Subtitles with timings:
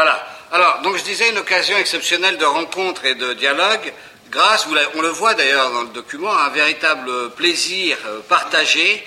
[0.00, 0.24] Voilà.
[0.52, 3.92] Alors, donc je disais une occasion exceptionnelle de rencontre et de dialogue,
[4.30, 9.04] grâce, on le voit d'ailleurs dans le document, à un véritable plaisir euh, partagé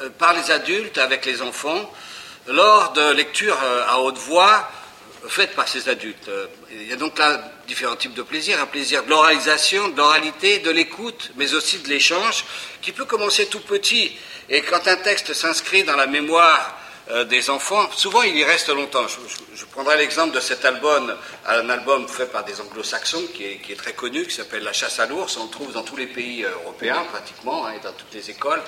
[0.00, 1.88] euh, par les adultes avec les enfants
[2.48, 4.68] lors de lectures euh, à haute voix
[5.28, 6.28] faites par ces adultes.
[6.72, 10.58] Il y a donc là différents types de plaisir, un plaisir de l'oralisation, de l'oralité,
[10.58, 12.44] de l'écoute, mais aussi de l'échange,
[12.80, 14.18] qui peut commencer tout petit.
[14.48, 18.68] Et quand un texte s'inscrit dans la mémoire euh, des enfants, souvent il y reste
[18.68, 19.06] longtemps.
[19.08, 21.12] Je, prendrai l'exemple de cet album,
[21.46, 25.06] un album fait par des anglo-saxons qui est, très connu, qui s'appelle La chasse à
[25.06, 25.36] l'ours.
[25.36, 28.30] On le trouve dans tous les pays euh, européens pratiquement, hein, et dans toutes les
[28.30, 28.62] écoles,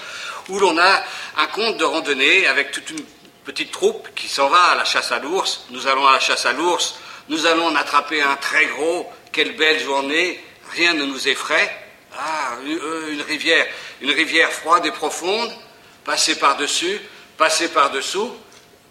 [0.49, 1.03] où l'on a
[1.37, 3.05] un conte de randonnée avec toute une
[3.45, 5.67] petite troupe qui s'en va à la chasse à l'ours.
[5.71, 6.97] Nous allons à la chasse à l'ours,
[7.29, 9.09] nous allons en attraper un très gros.
[9.31, 10.43] Quelle belle journée,
[10.73, 11.71] rien ne nous effraie.
[12.19, 13.67] Ah, euh, une rivière,
[14.01, 15.53] une rivière froide et profonde,
[16.05, 17.01] passer par-dessus,
[17.37, 18.35] passer par-dessous,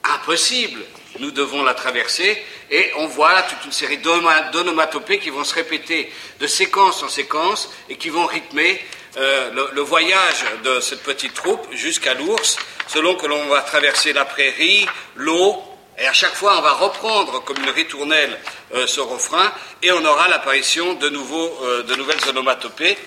[0.04, 0.82] impossible.
[1.20, 6.12] Nous devons la traverser et on voit toute une série d'onomatopées qui vont se répéter
[6.40, 8.82] de séquence en séquence et qui vont rythmer
[9.18, 14.26] euh, le, voyage de cette petite troupe jusqu'à l'ours, selon que l'on va traverser la
[14.26, 15.62] prairie, l'eau,
[16.00, 18.40] et à chaque fois on va reprendre comme une ritournelle
[18.74, 22.98] euh, ce refrain, et on aura l'apparition de, euh, de nouvelles onomatopées,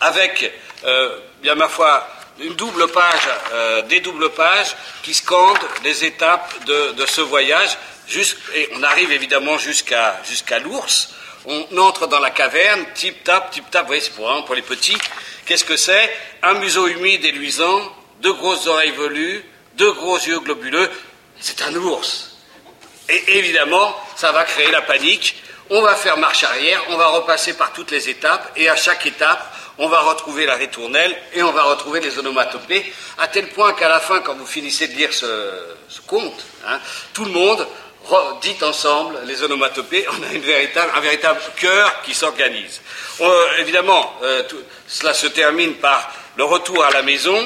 [0.00, 0.52] avec,
[1.42, 2.08] bien ma foi,
[2.40, 7.76] une double page, euh, des doubles pages qui scandent les étapes de, ce voyage.
[8.54, 11.10] et on arrive évidemment jusqu'à jusqu'à l'ours.
[11.46, 13.82] On entre dans la caverne, tip tap, tip tap.
[13.82, 14.98] Vous voyez, c'est pour, pour les petits.
[15.46, 16.10] Qu'est-ce que c'est?
[16.42, 17.80] Un museau humide et luisant,
[18.20, 19.44] deux grosses oreilles velues,
[19.76, 20.90] deux gros yeux globuleux.
[21.40, 22.36] C'est un ours.
[23.08, 25.42] Et évidemment, ça va créer la panique.
[25.72, 29.06] On va faire marche arrière, on va repasser par toutes les étapes, et à chaque
[29.06, 33.72] étape, on va retrouver la ritournelle et on va retrouver les onomatopées, à tel point
[33.74, 35.26] qu'à la fin, quand vous finissez de lire ce,
[36.08, 36.80] conte, hein,
[37.12, 37.64] tout le monde
[38.42, 42.80] dit ensemble les onomatopées, on a un véritable cœur qui s'organise.
[43.58, 44.42] évidemment, euh,
[44.88, 47.38] cela se termine par le retour à la maison.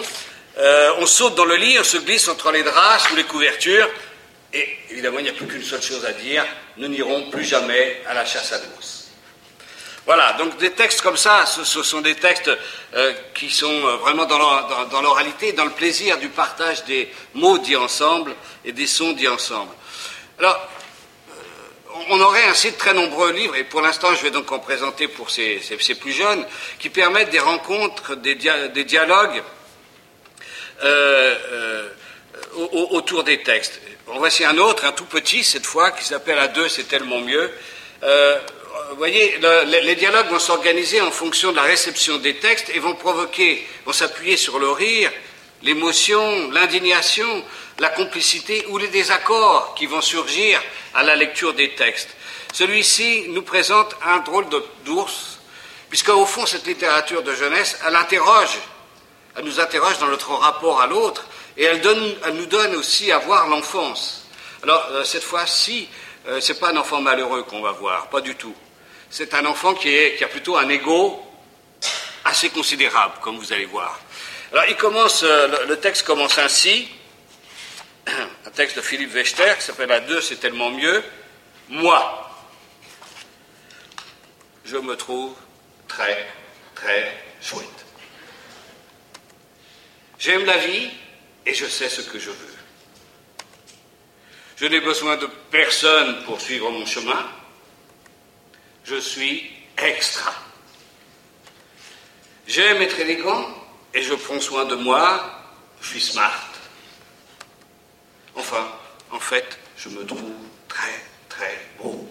[0.56, 3.88] Euh, on saute dans le lit, on se glisse entre les draps, sous les couvertures,
[4.54, 8.00] et évidemment, il n'y a plus qu'une seule chose à dire, nous n'irons plus jamais
[8.06, 9.08] à la chasse à l'ours.
[10.06, 12.50] Voilà, donc des textes comme ça, ce, sont des textes
[12.94, 17.74] euh, qui sont euh, vraiment dans l'oralité, dans, le plaisir du partage des mots dits
[17.74, 19.72] ensemble et des sons dits ensemble.
[20.38, 20.68] Alors,
[21.30, 21.32] euh,
[22.10, 25.08] on aurait ainsi de très nombreux livres, et pour l'instant je vais donc en présenter
[25.08, 25.58] pour ces,
[25.98, 26.46] plus jeunes,
[26.78, 29.42] qui permettent des rencontres, des, dialogues
[32.90, 33.80] autour des textes.
[34.06, 37.50] Voici un autre, un tout petit cette fois, qui s'appelle À deux, c'est tellement mieux
[38.90, 42.94] vous voyez, les dialogues vont s'organiser en fonction de la réception des textes et vont
[42.94, 45.10] provoquer, vont s'appuyer sur le rire,
[45.62, 47.44] l'émotion, l'indignation,
[47.78, 50.62] la complicité ou les désaccords qui vont surgir
[50.94, 52.10] à la lecture des textes.
[52.52, 54.46] Celui-ci nous présente un drôle
[54.84, 55.40] d'ours,
[55.88, 58.58] puisqu'au fond, cette littérature de jeunesse, elle interroge,
[59.36, 61.26] elle nous interroge dans notre rapport à l'autre,
[61.56, 61.82] et elle,
[62.34, 64.26] nous donne aussi à voir l'enfance.
[64.62, 65.88] Alors, euh, cette fois-ci,
[66.26, 68.54] euh, ce n'est pas un enfant malheureux qu'on va voir, pas du tout
[69.14, 71.24] c'est un enfant qui, a plutôt un ego
[72.24, 74.00] assez considérable, comme vous allez voir.
[74.50, 76.88] Alors, il commence, euh, le, texte commence ainsi,
[78.08, 81.00] un texte de Philippe Wechter qui s'appelle À deux, c'est tellement mieux.
[81.68, 82.28] Moi,
[84.64, 85.32] je me trouve
[85.86, 86.26] très,
[86.74, 87.68] très chouette.
[90.18, 90.90] J'aime la vie
[91.46, 92.54] et je sais ce que je veux.
[94.56, 97.24] Je n'ai besoin de personne pour suivre mon chemin
[98.84, 100.32] je suis extra.
[102.46, 103.46] J'aime être élégant
[103.94, 105.42] et je prends soin de moi,
[105.80, 106.50] je suis smart.
[108.34, 108.68] Enfin,
[109.10, 110.30] en fait, je me trouve
[110.68, 112.06] très, très beau.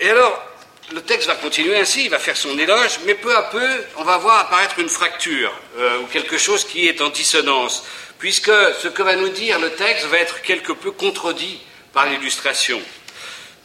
[0.00, 0.42] Et alors,
[0.92, 4.04] le texte va continuer ainsi, il va faire son éloge, mais peu à peu, on
[4.04, 7.84] va voir apparaître une fracture, euh, ou quelque chose qui est en dissonance,
[8.18, 11.60] puisque ce que va nous dire le texte va être quelque peu contredit
[11.92, 12.80] par l'illustration.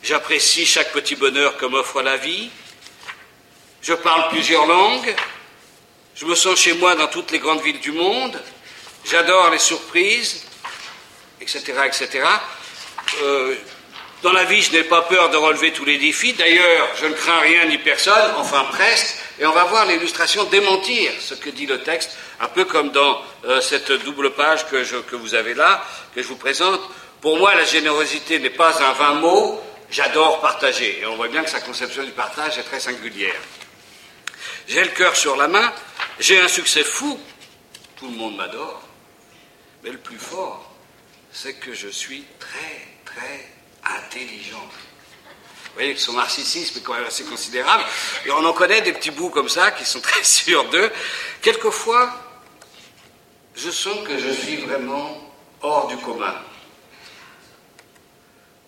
[0.04, 2.50] J'apprécie chaque petit bonheur que m'offre la vie.
[3.84, 5.16] Je parle plusieurs langues.
[6.16, 8.42] Je me sens chez moi dans toutes les grandes villes du monde.
[9.06, 10.44] J'adore les surprises,
[11.40, 12.24] etc., etc.
[14.24, 16.34] dans la vie, je n'ai pas peur de relever tous les défis.
[16.34, 19.16] D'ailleurs, je ne crains rien ni personne, enfin presque.
[19.40, 23.22] Et on va voir l'illustration démentir ce que dit le texte, un peu comme dans
[23.46, 25.84] euh, cette double page que, que vous avez là,
[26.14, 26.82] que je vous présente.
[27.22, 31.02] Pour moi, la générosité n'est pas un vain mot, J'adore partager.
[31.02, 33.36] Et on voit bien que sa conception du partage est très singulière.
[34.68, 35.74] J'ai le cœur sur la main,
[36.18, 37.20] j'ai un succès fou.
[37.98, 38.82] Tout le monde m'adore.
[39.84, 40.74] Mais le plus fort,
[41.34, 43.50] c'est que je suis très, très
[43.84, 44.68] intelligent.
[45.72, 47.86] Vous voyez que son narcissisme est quand même assez considérable.
[48.26, 50.92] Et on en connaît des petits bouts comme ça qui sont très sûrs d'eux.
[51.42, 52.14] Quelquefois,
[53.56, 56.36] je sens que je suis vraiment hors du commun.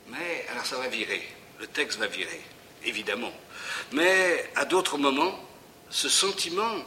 [0.08, 1.28] Mais, alors ça va virer.
[1.60, 2.42] Le texte va virer,
[2.86, 3.34] évidemment.
[3.92, 5.38] Mais à d'autres moments,
[5.90, 6.84] ce sentiment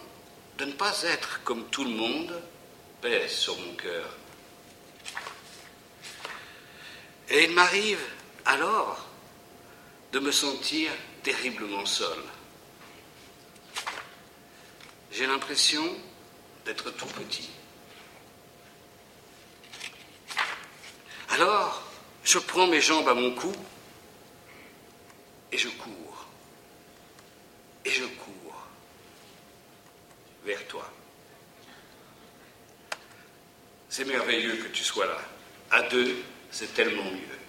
[0.59, 2.43] de ne pas être comme tout le monde
[3.03, 4.09] pèse sur mon cœur.
[7.29, 8.01] Et il m'arrive
[8.47, 9.05] alors
[10.13, 10.91] de me sentir
[11.23, 12.19] terriblement seul.
[15.11, 15.85] J'ai l'impression
[16.65, 17.51] d'être tout petit.
[21.31, 21.83] Alors,
[22.25, 23.53] je prends mes jambes à mon cou
[25.53, 26.27] et je cours.
[27.85, 28.67] Et je cours
[30.45, 30.91] vers toi.
[33.89, 35.19] C'est merveilleux que tu sois là.
[35.71, 37.46] À deux, c'est tellement mieux.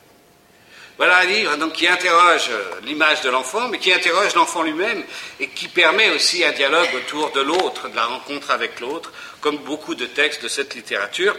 [0.98, 5.04] Voilà un livre donc, qui interroge euh, l'image de l'enfant, mais qui interroge l'enfant lui-même
[5.40, 9.58] et qui permet aussi un dialogue autour de l'autre, de la rencontre avec l'autre, comme
[9.58, 11.36] beaucoup de textes de cette littérature.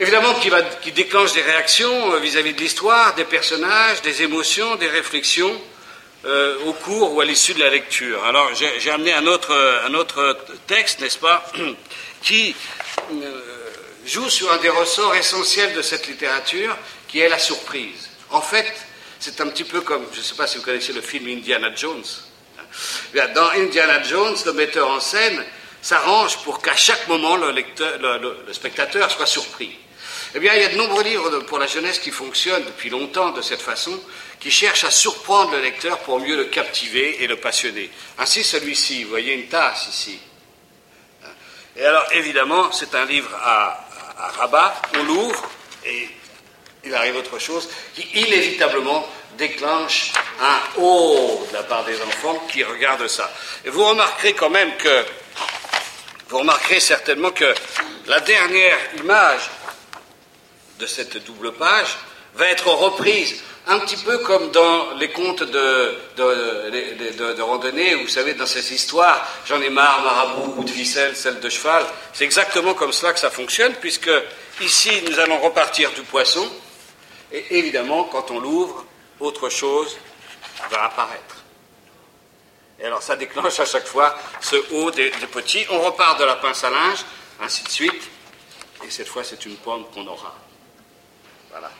[0.00, 4.74] Évidemment, qui, va, qui déclenche des réactions euh, vis-à-vis de l'histoire, des personnages, des émotions,
[4.74, 5.56] des réflexions
[6.24, 8.24] euh, au cours ou à l'issue de la lecture.
[8.24, 9.54] Alors, j'ai amené un autre,
[9.86, 11.46] un autre texte, n'est-ce pas,
[12.22, 12.56] qui
[14.04, 16.76] joue sur un des ressorts essentiels de cette littérature,
[17.06, 18.07] qui est la surprise.
[18.30, 18.66] En fait,
[19.18, 21.74] c'est un petit peu comme, je ne sais pas si vous connaissez le film Indiana
[21.74, 22.04] Jones.
[23.34, 25.44] Dans Indiana Jones, le metteur en scène
[25.80, 27.54] s'arrange pour qu'à chaque moment le,
[28.52, 29.76] spectateur soit surpris.
[30.34, 33.30] Eh bien, il y a de nombreux livres pour la jeunesse qui fonctionnent depuis longtemps
[33.30, 33.98] de cette façon,
[34.40, 37.90] qui cherchent à surprendre le lecteur pour mieux le captiver et le passionner.
[38.18, 40.18] Ainsi, celui-ci, vous voyez une tasse ici.
[41.76, 43.88] Et alors, évidemment, c'est un livre à,
[44.18, 45.50] à Rabat, on l'ouvre
[45.86, 46.08] et
[46.88, 49.06] il arrive autre chose qui inévitablement
[49.36, 53.30] déclenche un oh de la part des enfants qui regardent ça.
[53.64, 55.04] Et vous remarquerez quand même que,
[56.28, 57.54] vous remarquerez certainement que
[58.06, 59.50] la dernière image
[60.78, 61.98] de cette double page
[62.34, 68.46] va être reprise un petit peu comme dans les contes de, randonnée, vous savez, dans
[68.46, 71.84] ces histoires, j'en ai marre, marabout, ou de ficelle, celle de cheval.
[72.14, 74.10] C'est exactement comme cela que ça fonctionne, puisque
[74.62, 76.48] ici, nous allons repartir du poisson,
[77.32, 78.84] et évidemment, quand on l'ouvre,
[79.20, 79.96] autre chose
[80.70, 81.36] va apparaître.
[82.80, 85.66] Et alors, ça déclenche à chaque fois ce haut des, petits.
[85.70, 87.04] On repart de la pince à linge,
[87.40, 88.10] ainsi de suite,
[88.86, 90.34] et cette fois, c'est une pomme qu'on aura.
[91.50, 91.70] Voilà.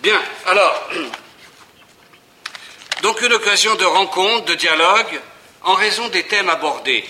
[0.00, 0.88] Bien, alors,
[3.02, 5.20] donc une occasion de rencontre, de dialogue,
[5.62, 7.04] en raison des thèmes abordés.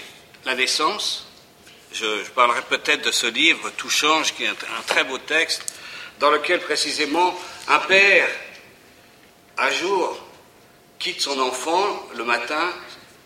[0.44, 1.26] La naissance,
[1.92, 5.72] je, parlerai peut-être de ce livre, Tout change, qui est un, très beau texte,
[6.20, 7.38] dans lequel précisément
[7.68, 8.28] un père,
[9.58, 10.18] un jour,
[10.98, 12.72] quitte son enfant le matin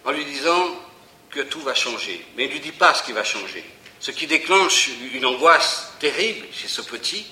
[0.05, 0.77] en lui disant
[1.31, 2.25] que tout va changer.
[2.37, 3.65] Mais il ne lui dit pas ce qui va changer.
[4.01, 7.27] Ce qui déclenche une angoisse terrible chez ce petit,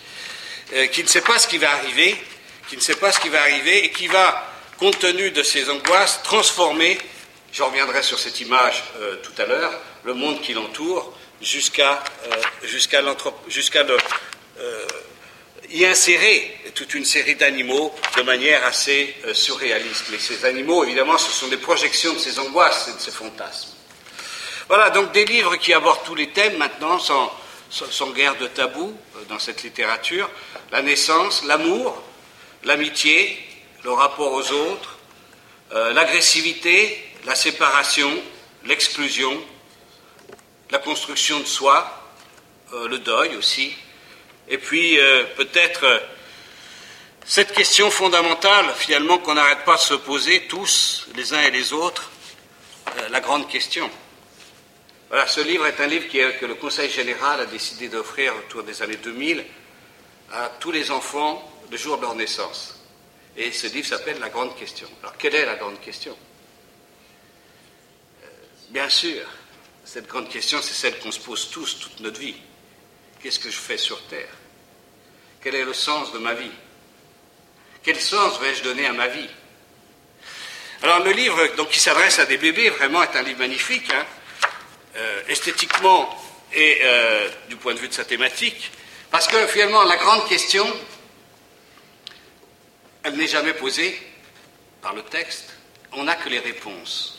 [0.74, 2.16] euh, qui ne sait pas ce qui va arriver,
[2.68, 5.70] qui ne sait pas ce qui va arriver et qui va, compte tenu de ses
[5.70, 6.98] angoisses, transformer,
[7.52, 9.72] je reviendrai sur cette image euh, tout à l'heure,
[10.04, 12.42] le monde qui l'entoure jusqu'à euh,
[15.70, 20.06] y insérer toute une série d'animaux de manière assez surréaliste.
[20.10, 23.70] Mais ces animaux, évidemment, ce sont des projections de ses angoisses et de ses fantasmes.
[24.68, 28.96] Voilà, donc des livres qui abordent tous les thèmes maintenant, sans, guerre de tabou
[29.28, 30.28] dans cette littérature
[30.72, 32.02] la naissance, l'amour,
[32.64, 33.38] l'amitié,
[33.84, 34.98] le rapport aux autres,
[35.72, 38.10] euh, l'agressivité, la séparation,
[38.64, 39.40] l'exclusion,
[40.70, 42.02] la construction de soi,
[42.72, 43.76] euh, le deuil aussi,
[44.48, 46.02] et puis euh, peut-être
[47.24, 51.72] cette question fondamentale finalement qu'on n'arrête pas de se poser tous, les uns et les
[51.72, 52.10] autres,
[53.10, 53.90] la grande question.
[55.08, 58.82] Voilà, ce livre est un livre que le Conseil général a décidé d'offrir autour des
[58.82, 59.44] années 2000
[60.32, 62.80] à tous les enfants le jour de leur naissance.
[63.36, 64.88] Et ce livre s'appelle La Grande Question.
[65.02, 66.16] Alors, quelle est la grande question?
[68.24, 68.26] Euh,
[68.70, 69.22] Bien sûr,
[69.84, 72.36] cette grande question, c'est celle qu'on se pose tous toute notre vie.
[73.22, 74.34] Qu'est-ce que je fais sur Terre?
[75.42, 76.50] Quel est le sens de ma vie?
[77.82, 79.28] Quel sens vais-je donner à ma vie?
[80.82, 84.04] Alors, le livre donc, qui s'adresse à des bébés, vraiment, est un livre magnifique, hein.
[84.96, 88.70] euh, esthétiquement et euh, du point de vue de sa thématique.
[89.10, 90.66] Parce que finalement, la grande question,
[93.02, 94.00] elle n'est jamais posée
[94.82, 95.54] par le texte.
[95.92, 97.18] On n'a que les réponses.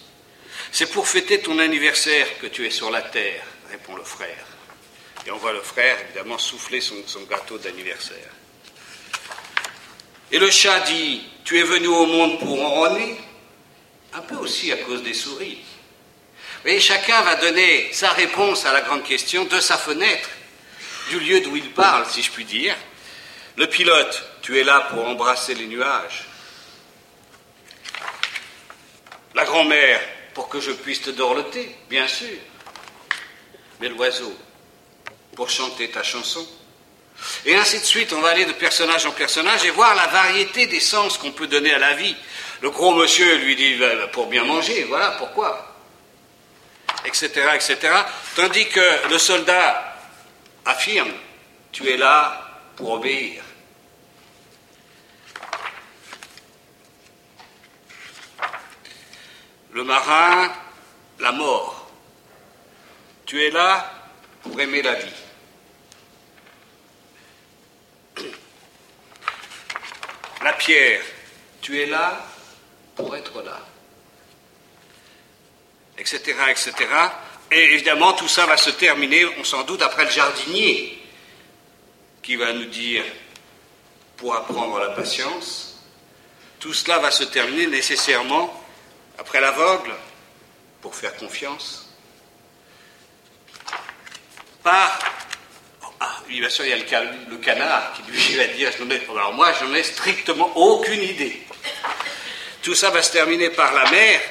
[0.72, 4.46] C'est pour fêter ton anniversaire que tu es sur la terre, répond le frère.
[5.28, 6.96] Et on voit le frère, évidemment, souffler son,
[7.30, 8.32] gâteau d'anniversaire.
[10.32, 13.20] Et le chat dit, tu es venu au monde pour ronronner
[14.14, 15.60] Un peu aussi à cause des souris.
[16.64, 20.30] Et chacun va donner sa réponse à la grande question de sa fenêtre,
[21.10, 22.76] du lieu d'où il parle, si je puis dire.
[23.58, 26.26] Le pilote, tu es là pour embrasser les nuages.
[29.36, 30.00] La grand-mère,
[30.34, 32.38] pour que je puisse te dorloter, bien sûr.
[33.82, 34.34] Mais l'oiseau,
[35.38, 36.46] pour chanter ta chanson.
[37.46, 40.66] Et ainsi de suite, on va aller de personnage en personnage et voir la variété
[40.66, 42.16] des sens qu'on peut donner à la vie.
[42.62, 45.76] Le gros monsieur lui dit bah, pour bien manger, voilà pourquoi?
[47.06, 47.78] Etc., etc.
[48.36, 49.96] Tandis que le soldat
[50.66, 51.14] affirme,
[51.72, 53.44] tu es là pour obéir.
[59.72, 60.52] Le marin,
[61.20, 61.92] la mort.
[63.28, 63.94] Tu es là
[64.42, 65.27] pour aimer la vie.
[70.44, 71.02] La pierre,
[71.62, 72.26] tu es là
[72.96, 73.60] pour être là.
[75.98, 76.74] Etc., etc.
[77.52, 81.02] Et évidemment, tout ça va se terminer, on s'en doute, après le jardinier,
[82.22, 83.04] qui va nous dire,
[84.18, 85.80] pour apprendre la patience,
[86.60, 88.64] tout cela va se terminer nécessairement
[89.18, 89.94] après l'aveugle,
[90.82, 91.90] pour faire confiance,
[94.62, 95.00] par
[96.28, 98.72] ah, bien sûr, il y a le, canard qui lui va dire
[99.10, 101.42] Alors moi, je n'en ai strictement aucune idée.
[102.62, 104.22] Tout ça va se terminer par la mère.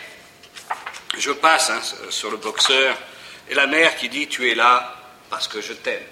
[1.19, 2.97] Je passe hein, sur le boxeur.
[3.49, 4.95] Et la mère qui dit Tu es là
[5.31, 6.03] parce que je t'aime.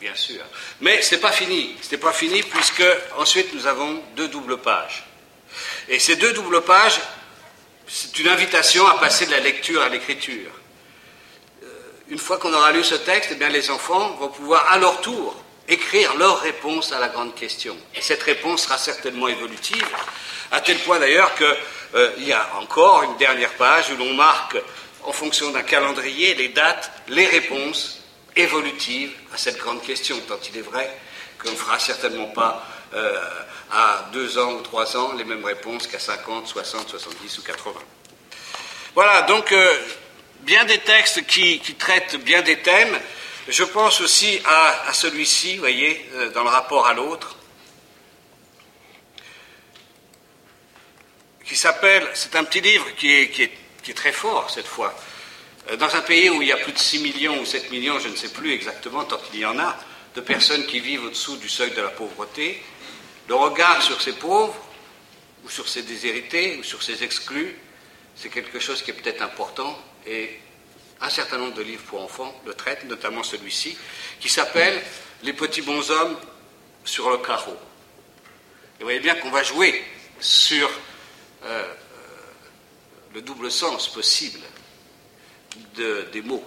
[0.00, 0.42] Bien sûr.
[0.80, 1.76] Mais ce n'est pas fini.
[1.82, 2.84] Ce n'est pas fini puisque
[3.16, 5.04] ensuite nous avons deux doubles pages.
[5.88, 6.98] Et ces deux doubles pages,
[7.86, 10.50] c'est une invitation à passer de la lecture à l'écriture
[12.10, 15.00] une fois qu'on aura lu ce texte, eh bien, les enfants vont pouvoir à leur
[15.00, 15.34] tour
[15.68, 17.76] écrire leur réponse à la grande question.
[17.94, 19.86] Et cette réponse sera certainement évolutive,
[20.50, 21.46] à tel point d'ailleurs qu'il
[21.94, 24.56] euh, y a encore une dernière page où l'on marque,
[25.04, 28.02] en fonction d'un calendrier, les dates, les réponses
[28.34, 30.90] évolutives à cette grande question, tant il est vrai
[31.38, 33.20] qu'on ne fera certainement pas euh,
[33.70, 37.74] à deux ans ou trois ans les mêmes réponses qu'à 50, 60, 70 ou 80.
[38.94, 39.78] Voilà, donc euh,
[40.42, 42.98] bien des textes qui, traitent bien des thèmes.
[43.48, 47.36] Je pense aussi à, celui-ci, vous voyez, euh, dans le rapport à l'autre,
[51.44, 54.94] qui s'appelle, c'est un petit livre qui est, qui, est, très fort cette fois.
[55.68, 57.98] Euh, dans un pays où il y a plus de 6 millions ou 7 millions,
[57.98, 59.76] je ne sais plus exactement, tant qu'il y en a,
[60.14, 62.62] de personnes qui vivent au-dessous du seuil de la pauvreté,
[63.28, 64.56] le regard sur ces pauvres,
[65.44, 67.56] ou sur ces déshérités, ou sur ces exclus,
[68.14, 69.76] c'est quelque chose qui est peut-être important
[70.06, 70.38] et
[71.00, 73.76] un certain nombre de livres pour enfants le traitent, notamment celui-ci,
[74.20, 74.80] qui s'appelle
[75.22, 76.16] Les petits bonshommes
[76.84, 77.56] sur le carreau.
[78.78, 79.82] Et vous voyez bien qu'on va jouer
[80.18, 80.68] sur
[81.44, 81.74] euh, euh,
[83.14, 84.40] le double sens possible
[86.12, 86.44] des mots.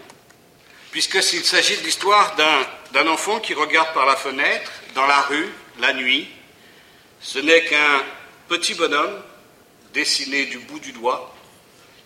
[0.92, 5.50] Puisque s'il s'agit de l'histoire d'un enfant qui regarde par la fenêtre, dans la rue,
[5.80, 6.30] la nuit,
[7.20, 8.04] ce n'est qu'un
[8.48, 9.22] petit bonhomme
[9.94, 11.36] dessiné du bout du doigt.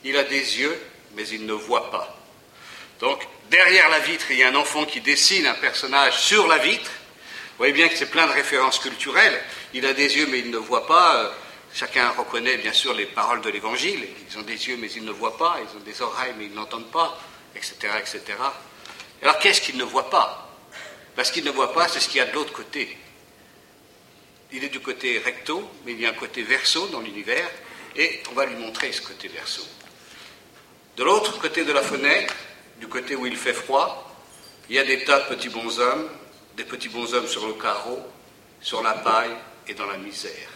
[0.03, 0.79] Il a des yeux
[1.17, 2.15] mais il ne voit pas.
[2.99, 6.59] Donc, derrière la vitre, il y a un enfant qui dessine un personnage sur la
[6.59, 6.89] vitre.
[6.89, 9.43] Vous voyez bien que c'est plein de références culturelles.
[9.73, 11.33] Il a des yeux, mais il ne voit pas.
[11.73, 14.07] Chacun reconnaît bien sûr les paroles de l'Évangile.
[14.29, 15.59] Ils ont des yeux, mais ils ne voient pas.
[15.59, 17.19] Ils ont des oreilles, mais ils n'entendent pas,
[17.55, 18.21] etc., etc.
[19.21, 20.55] Alors, qu'est-ce qu'il ne voit pas?
[21.15, 22.95] Parce qu'il ne voit pas, c'est ce qu'il y a de l'autre côté.
[24.51, 27.49] Il est du côté recto, mais il y a un côté verso dans l'univers,
[27.95, 29.63] et on va lui montrer ce côté verso.
[30.97, 32.33] De l'autre côté de la fenêtre,
[32.79, 34.03] du côté où il fait froid,
[34.67, 36.09] il y a des tas de petits bonshommes,
[36.55, 37.99] des petits bonshommes sur le carreau,
[38.61, 39.35] sur la paille
[39.67, 40.49] et dans la misère,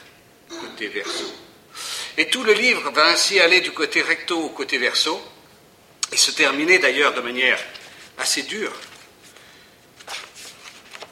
[0.49, 1.31] côté verso.
[2.17, 5.21] Et tout le livre va ainsi aller du côté recto au côté verso,
[6.11, 7.59] et se terminer d'ailleurs de manière
[8.17, 8.73] assez dure,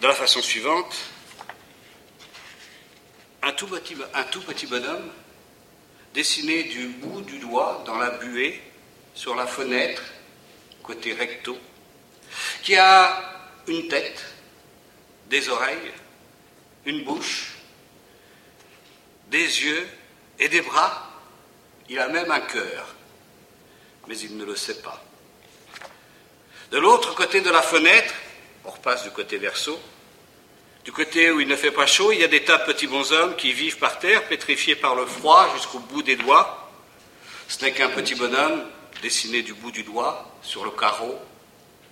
[0.01, 0.95] de la façon suivante.
[3.43, 5.11] Un tout petit, bonhomme
[6.15, 8.59] dessiné du bout du doigt dans la buée
[9.19, 10.01] sur la fenêtre,
[10.81, 11.57] côté recto,
[12.63, 14.23] qui a une tête,
[15.29, 15.91] des oreilles,
[16.85, 17.55] une bouche,
[19.27, 19.85] des yeux
[20.39, 21.11] et des bras.
[21.89, 22.95] Il a même un cœur,
[24.07, 25.03] mais il ne le sait pas.
[26.71, 28.13] De l'autre côté de la fenêtre,
[28.63, 29.77] on repasse du côté verso,
[30.85, 32.87] du côté où il ne fait pas chaud, il y a des tas de petits
[32.87, 36.71] bonshommes qui vivent par terre, pétrifiés par le froid jusqu'au bout des doigts.
[37.49, 38.63] Ce n'est qu'un petit bonhomme
[39.01, 41.17] dessiné du bout du doigt sur le carreau,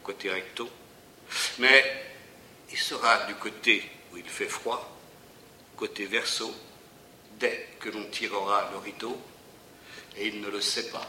[0.03, 0.69] côté recto.
[1.59, 1.83] Mais
[2.71, 4.97] il sera du côté où il fait froid,
[5.75, 6.53] côté verso,
[7.39, 9.19] dès que l'on tirera le rideau,
[10.17, 11.07] et il ne le sait pas.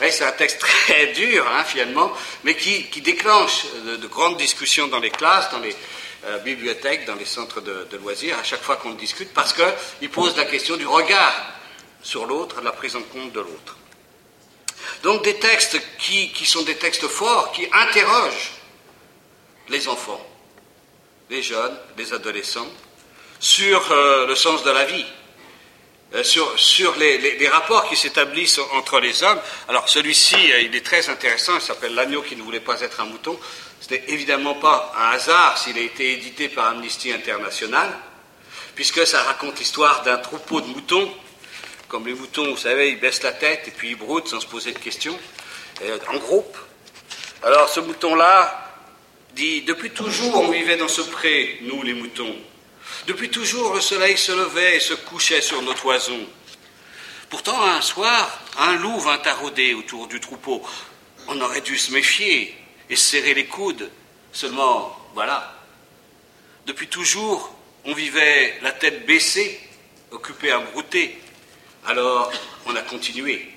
[0.00, 5.10] C'est un texte très dur, hein, finalement, mais qui, déclenche de, grandes discussions dans les
[5.10, 5.76] classes, dans les
[6.24, 10.36] euh, bibliothèques, dans les centres de, loisirs, à chaque fois qu'on discute, parce qu'il pose
[10.36, 11.52] la question du regard
[12.02, 13.76] sur l'autre, de la prise en compte de l'autre.
[15.02, 18.52] Donc des textes qui, sont des textes forts, qui interrogent
[19.68, 20.24] les enfants,
[21.30, 22.68] les jeunes, les adolescents,
[23.38, 25.06] sur euh, le sens de la vie,
[26.14, 29.40] euh, sur, les, rapports qui s'établissent entre les hommes.
[29.68, 33.00] Alors celui-ci, euh, il est très intéressant, il s'appelle L'agneau qui ne voulait pas être
[33.00, 33.38] un mouton.
[33.80, 37.96] Ce n'est évidemment pas un hasard s'il a été édité par Amnesty International,
[38.74, 41.10] puisque ça raconte l'histoire d'un troupeau de moutons.
[41.90, 44.46] Comme les moutons, vous savez, ils baissent la tête et puis ils broutent sans se
[44.46, 45.18] poser de questions,
[46.08, 46.56] en groupe.
[47.42, 48.78] Alors ce mouton-là
[49.34, 52.32] dit, depuis toujours on vivait dans ce pré, nous les moutons.
[53.08, 56.24] Depuis toujours, le soleil se levait et se couchait sur nos toisons.
[57.28, 60.62] Pourtant, un soir, un loup vint tarauder autour du troupeau.
[61.26, 62.54] On aurait dû se méfier
[62.88, 63.90] et serrer les coudes.
[64.32, 65.56] Seulement, voilà.
[66.66, 67.52] Depuis toujours,
[67.84, 69.58] on vivait la tête baissée,
[70.12, 71.18] occupé à brouter.
[71.86, 72.30] Alors,
[72.66, 73.48] on a continué.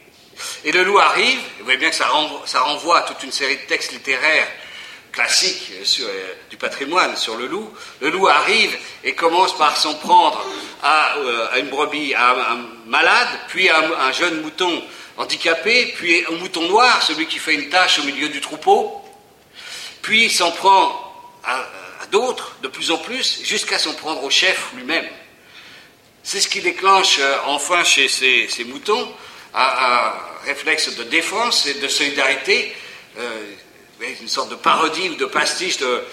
[0.64, 3.62] Et le loup arrive, vous voyez bien que ça renvoie à toute une série de
[3.62, 4.48] textes littéraires
[5.14, 7.72] classique sur, euh, du patrimoine sur le loup.
[8.02, 10.44] Le loup arrive et commence par s'en prendre
[10.82, 13.78] à, euh, une brebis, à un, malade, puis à
[14.08, 14.84] un, jeune mouton
[15.16, 19.02] handicapé, puis un mouton noir, celui qui fait une tâche au milieu du troupeau,
[20.02, 21.00] puis s'en prend
[21.46, 21.70] à,
[22.12, 25.08] d'autres de plus en plus, jusqu'à s'en prendre au chef lui-même.
[26.24, 29.12] C'est ce qui déclenche euh, enfin chez ces, moutons
[29.54, 30.14] un,
[30.46, 32.74] réflexe de défense et de solidarité
[34.22, 36.04] une sorte de parodie ou de pastiche de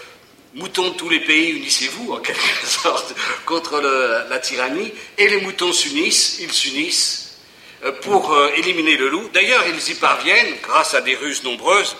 [0.54, 3.14] moutons de tous les pays, unissez-vous en quelque sorte
[3.46, 7.38] contre la tyrannie, et les moutons s'unissent, ils s'unissent
[7.84, 9.28] euh, pour euh, éliminer le loup.
[9.32, 11.96] D'ailleurs, ils y parviennent grâce à des ruses nombreuses,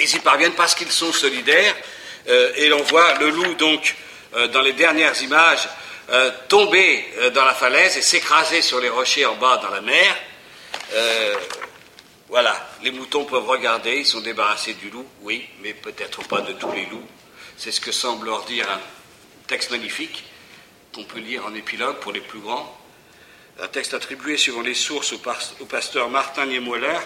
[0.00, 1.74] ils y parviennent parce qu'ils sont solidaires,
[2.28, 3.96] euh, et l'on voit le loup donc
[4.54, 5.68] dans les dernières images
[6.48, 10.16] tomber dans la falaise et s'écraser sur les rochers en bas dans la mer.
[12.32, 16.54] Voilà, les moutons peuvent regarder, ils sont débarrassés du loup, oui, mais peut-être pas de
[16.54, 17.06] tous les loups.
[17.58, 18.80] C'est ce que semble leur dire un
[19.46, 20.24] texte magnifique
[20.94, 22.78] qu'on peut lire en épilogue pour les plus grands.
[23.60, 27.00] Un texte attribué suivant les sources au, pasteur Martin Niemöller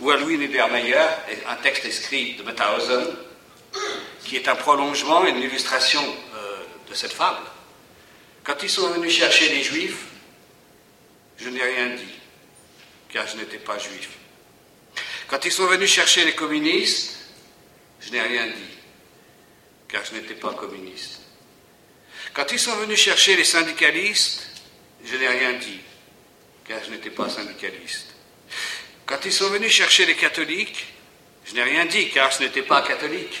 [0.00, 1.06] ou à Louis Niedermeyer,
[1.48, 3.06] un texte écrit de Mauthausen,
[4.24, 6.02] qui est un prolongement et une illustration
[6.34, 6.56] euh,
[6.90, 7.46] de cette fable.
[8.44, 10.04] Quand ils sont venus chercher les Juifs,
[11.38, 12.14] je n'ai rien dit,
[13.08, 14.08] car je n'étais pas juif.
[15.28, 17.16] Quand ils sont venus chercher les communistes,
[18.00, 18.78] je n'ai rien dit,
[19.88, 21.20] car je n'étais pas communiste.
[22.32, 24.46] Quand ils sont venus chercher les syndicalistes,
[25.04, 25.80] je n'ai rien dit,
[26.66, 28.08] car je n'étais pas syndicaliste.
[29.06, 30.86] Quand ils sont venus chercher les catholiques,
[31.44, 33.40] je n'ai rien dit, car je n'étais pas catholique.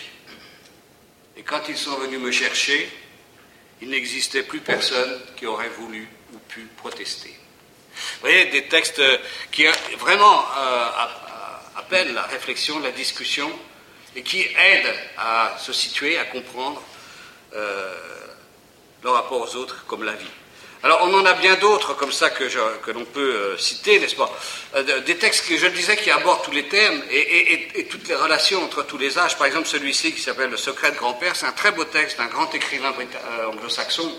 [1.36, 2.90] Et quand ils sont venus me chercher,
[3.82, 7.34] il n'existait plus personne qui aurait voulu ou pu protester.
[7.94, 9.02] Vous voyez, des textes
[9.50, 9.64] qui
[9.98, 10.88] vraiment euh,
[11.76, 13.50] appelle la réflexion, la discussion,
[14.14, 16.80] et qui aide à se situer, à comprendre
[17.54, 17.94] euh,
[19.02, 20.30] le rapport aux autres comme la vie.
[20.84, 24.16] Alors on en a bien d'autres comme ça que, que l'on peut euh, citer, n'est-ce
[24.16, 24.30] pas?
[24.74, 28.64] Euh, Des textes que je disais qui abordent tous les termes et, toutes les relations
[28.64, 29.36] entre tous les âges.
[29.38, 32.26] Par exemple celui-ci qui s'appelle Le secret de grand-père, c'est un très beau texte d'un
[32.26, 32.92] grand écrivain
[33.46, 34.10] anglo-saxon,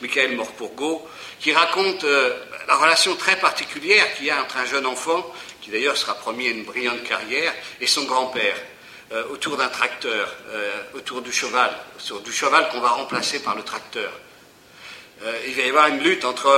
[0.00, 1.06] Michael Morpurgo,
[1.38, 5.24] qui raconte la relation très particulière qu'il y a entre un jeune enfant
[5.68, 8.56] qui d'ailleurs sera promis à une brillante carrière, et son grand-père,
[9.12, 13.54] euh, autour d'un tracteur, euh, autour du cheval, sur du cheval qu'on va remplacer par
[13.54, 14.10] le tracteur.
[15.22, 16.50] Euh, il va y avoir une lutte entre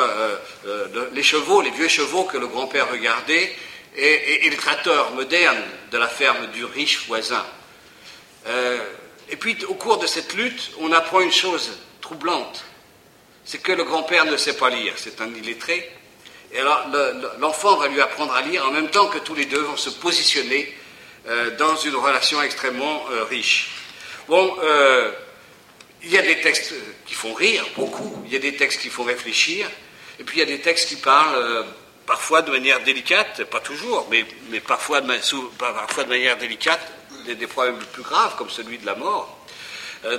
[1.12, 3.55] les chevaux, les vieux chevaux que le grand-père regardait,
[3.96, 7.44] et, le tracteur moderne de la ferme du riche voisin.
[9.31, 12.64] et puis, au cours de cette lutte, on apprend une chose troublante,
[13.44, 15.90] c'est que le grand-père ne sait pas lire, c'est un illettré,
[16.53, 16.87] et alors,
[17.38, 19.90] l'enfant va lui apprendre à lire en même temps que tous les deux vont se
[19.90, 20.75] positionner
[21.29, 23.70] euh, dans une relation extrêmement euh, riche.
[24.27, 25.12] Bon, euh,
[26.02, 26.74] il y a des textes
[27.06, 28.22] qui font rire, beaucoup.
[28.26, 29.68] Il y a des textes qui font réfléchir.
[30.18, 31.64] Et puis il y a des textes qui parlent
[32.06, 34.24] parfois de manière délicate, pas toujours, mais,
[34.60, 35.06] parfois, de,
[36.08, 36.80] manière délicate,
[37.24, 39.46] des, des, problèmes plus graves, comme celui de la mort.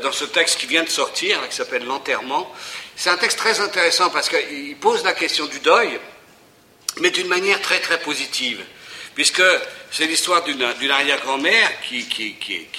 [0.02, 2.54] dans ce texte qui vient de sortir, qui s'appelle L'enterrement,
[2.96, 6.00] c'est un texte très intéressant parce qu'il pose la question du deuil,
[7.00, 8.64] mais d'une manière très très positive,
[9.16, 9.44] puisque
[9.92, 12.08] c'est l'histoire d'une arrière-grand-mère qui,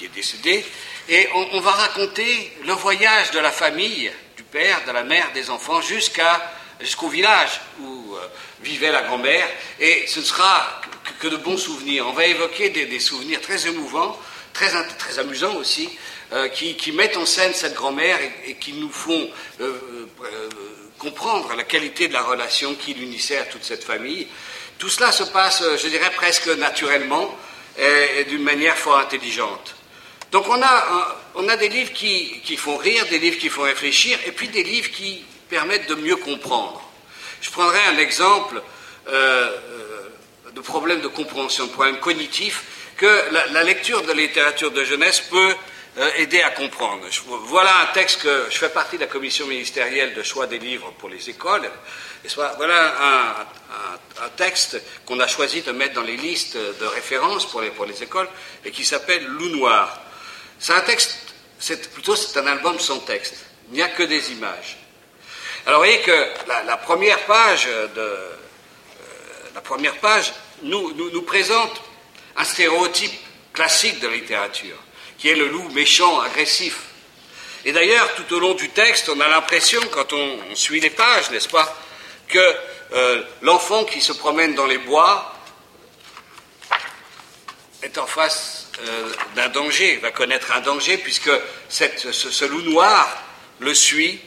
[0.01, 0.65] est décédée
[1.09, 5.49] Et on, va raconter le voyage de la famille, du père, de la mère, des
[5.49, 8.19] enfants, jusqu'au village où euh,
[8.61, 9.45] vivait la grand-mère.
[9.81, 10.81] Et ce ne sera
[11.19, 12.07] que, de bons souvenirs.
[12.07, 14.17] On va évoquer des, souvenirs très émouvants,
[14.53, 15.89] très, très amusants aussi,
[16.31, 20.07] euh, qui, mettent en scène cette grand-mère et, qui nous font euh,
[20.99, 24.29] comprendre la qualité de la relation qui l'unissait à toute cette famille.
[24.77, 27.37] Tout cela se passe, je dirais, presque naturellement
[27.77, 29.75] et d'une manière fort intelligente.
[30.33, 33.61] Donc on a, on a des livres qui, qui, font rire, des livres qui font
[33.61, 36.81] réfléchir, et puis des livres qui permettent de mieux comprendre.
[37.39, 38.59] Je prendrai un exemple
[39.09, 40.09] euh, euh,
[40.55, 42.63] de problème de compréhension, de problème cognitif,
[42.97, 45.55] que la, lecture de littérature de jeunesse peut
[45.99, 47.05] euh, aider à comprendre.
[47.27, 50.91] voilà un texte que je fais partie de la commission ministérielle de choix des livres
[50.97, 51.69] pour les écoles.
[52.57, 57.61] Voilà un, un, texte qu'on a choisi de mettre dans les listes de référence pour
[57.61, 58.29] les, pour les écoles
[58.65, 60.02] et qui s'appelle Loup Noir.
[60.63, 61.17] C'est un texte,
[61.91, 63.35] plutôt c'est un album sans texte.
[63.67, 64.77] Il n'y a que des images.
[65.65, 66.27] Alors vous voyez que
[66.65, 68.29] la, première page euh,
[69.53, 71.81] la première page nous, nous, présente
[72.37, 73.11] un stéréotype
[73.51, 74.77] classique de la littérature,
[75.17, 76.77] qui est le loup méchant, agressif.
[77.65, 81.29] Et d'ailleurs, tout au long du texte, on a l'impression, quand on, suit les pages,
[81.31, 81.77] n'est-ce pas,
[82.29, 82.55] que
[82.93, 85.35] euh, l'enfant qui se promène dans les bois
[87.81, 88.62] est en face euh,
[89.35, 91.31] d'un danger, va connaître un danger, puisque
[91.69, 93.23] ce, loup noir
[93.59, 94.19] le suit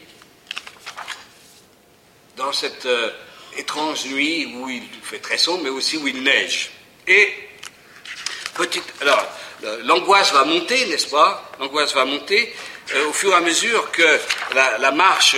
[2.36, 3.10] dans cette euh,
[3.56, 6.70] étrange nuit où il fait très sombre, mais aussi où il neige.
[7.06, 7.32] Et,
[8.54, 9.26] petite, alors,
[9.84, 11.50] l'angoisse va monter, n'est-ce pas?
[11.58, 12.54] L'angoisse va monter
[12.94, 14.20] euh, au fur et à mesure que
[14.54, 15.36] la, marche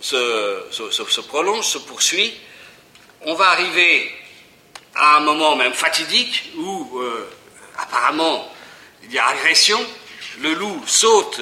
[0.00, 2.34] se, se, prolonge, se poursuit.
[3.20, 4.10] On va arriver
[4.94, 7.00] à un moment même fatidique où
[7.92, 8.50] apparemment,
[9.04, 9.78] il y a agression,
[10.40, 11.40] le loup saute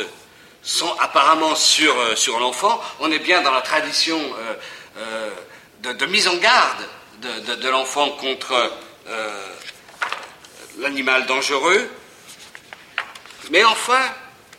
[1.01, 4.55] apparemment sur, euh, sur l'enfant, on est bien dans la tradition euh,
[4.99, 6.85] euh, de, mise en garde
[7.21, 8.73] de, l'enfant contre
[10.79, 11.89] l'animal dangereux.
[13.51, 14.03] Mais enfin,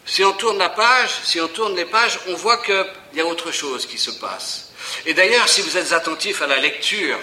[0.06, 3.26] si on tourne la page, si on tourne les pages, on voit qu'il y a
[3.26, 4.72] autre chose qui se passe.
[5.06, 7.18] Et d'ailleurs, si vous êtes attentif à la lecture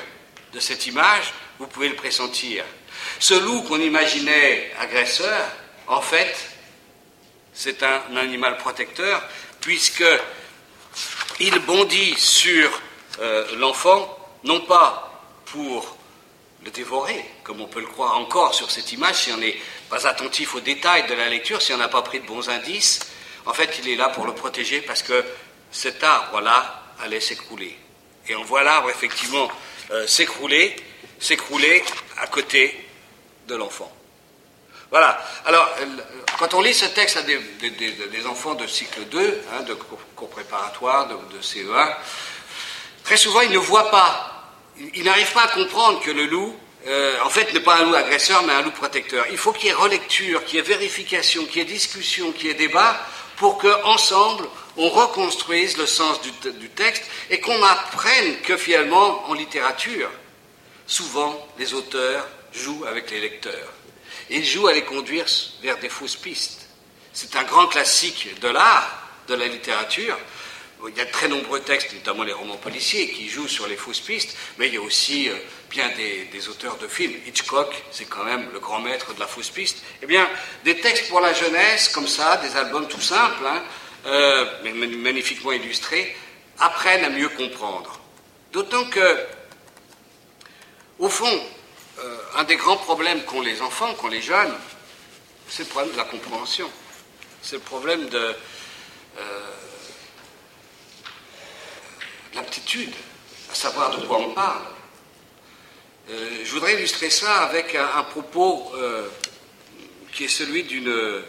[0.53, 2.65] de cette image, vous pouvez le pressentir.
[3.21, 5.45] Ce loup qu'on imaginait agresseur,
[5.89, 6.37] en fait,
[7.53, 9.23] c'est un animal protecteur,
[9.61, 10.05] puisque
[11.41, 12.81] il bondit sur
[13.21, 15.97] euh, l'enfant, non pas pour
[16.65, 19.57] le dévorer, comme on peut le croire encore sur cette image, si on n'est
[19.91, 23.01] pas attentif aux détails de la lecture, si on n'a pas pris de bons indices,
[23.47, 25.25] en fait, il est là pour le protéger parce que
[25.73, 27.77] cet arbre-là allait s'écrouler.
[28.29, 29.51] Et on voit l'arbre effectivement
[29.91, 30.77] euh, s'écrouler,
[31.19, 31.83] s'écrouler
[32.19, 32.88] à côté
[33.49, 33.91] de l'enfant.
[34.91, 35.23] Voilà.
[35.45, 35.69] Alors,
[36.39, 41.09] quand on lit ce texte à des, enfants de cycle 2, hein, de cours préparatoire,
[41.09, 41.95] de, CE1,
[43.05, 44.55] très souvent, ils ne voient pas,
[44.95, 46.57] ils, n'arrivent pas à comprendre que le loup,
[46.87, 49.27] euh, en fait, n'est pas un loup agresseur, mais un loup protecteur.
[49.31, 52.47] Il faut qu'il y ait relecture, qu'il y ait vérification, qu'il y ait discussion, qu'il
[52.47, 52.99] y ait débat,
[53.37, 60.09] pour qu'ensemble, on reconstruise le sens du texte et qu'on apprenne que finalement, en littérature,
[60.87, 62.27] souvent, les auteurs
[62.59, 63.73] joue avec les lecteurs.
[64.31, 65.25] Il joue à les conduire
[65.63, 66.69] vers des fausses pistes.
[67.13, 70.19] C'est un grand classique de l'art, de la littérature.
[70.87, 73.77] Il y a de très nombreux textes, notamment les romans policiers, qui jouent sur les
[73.77, 75.35] fausses pistes, mais il y a aussi euh,
[75.71, 77.15] bien des, auteurs de films.
[77.27, 79.83] Hitchcock, c'est quand même le grand maître de la fausse piste.
[80.03, 80.29] Eh bien,
[80.65, 83.63] des textes pour la jeunesse, comme ça, des albums tout simples, hein,
[84.07, 84.45] euh,
[85.03, 86.15] magnifiquement illustrés,
[86.61, 87.99] apprennent à mieux comprendre.
[88.53, 89.19] D'autant que,
[91.01, 91.43] au fond,
[92.01, 94.55] euh, un des grands problèmes qu'ont les enfants, qu'ont les jeunes,
[95.49, 96.71] c'est le problème de la compréhension.
[97.43, 98.37] C'est le problème de,
[99.19, 99.41] euh,
[102.35, 102.93] l'aptitude
[103.51, 104.63] à savoir de quoi on parle.
[106.11, 108.73] Euh, je voudrais illustrer ça avec un, propos
[110.13, 111.23] qui est celui d'une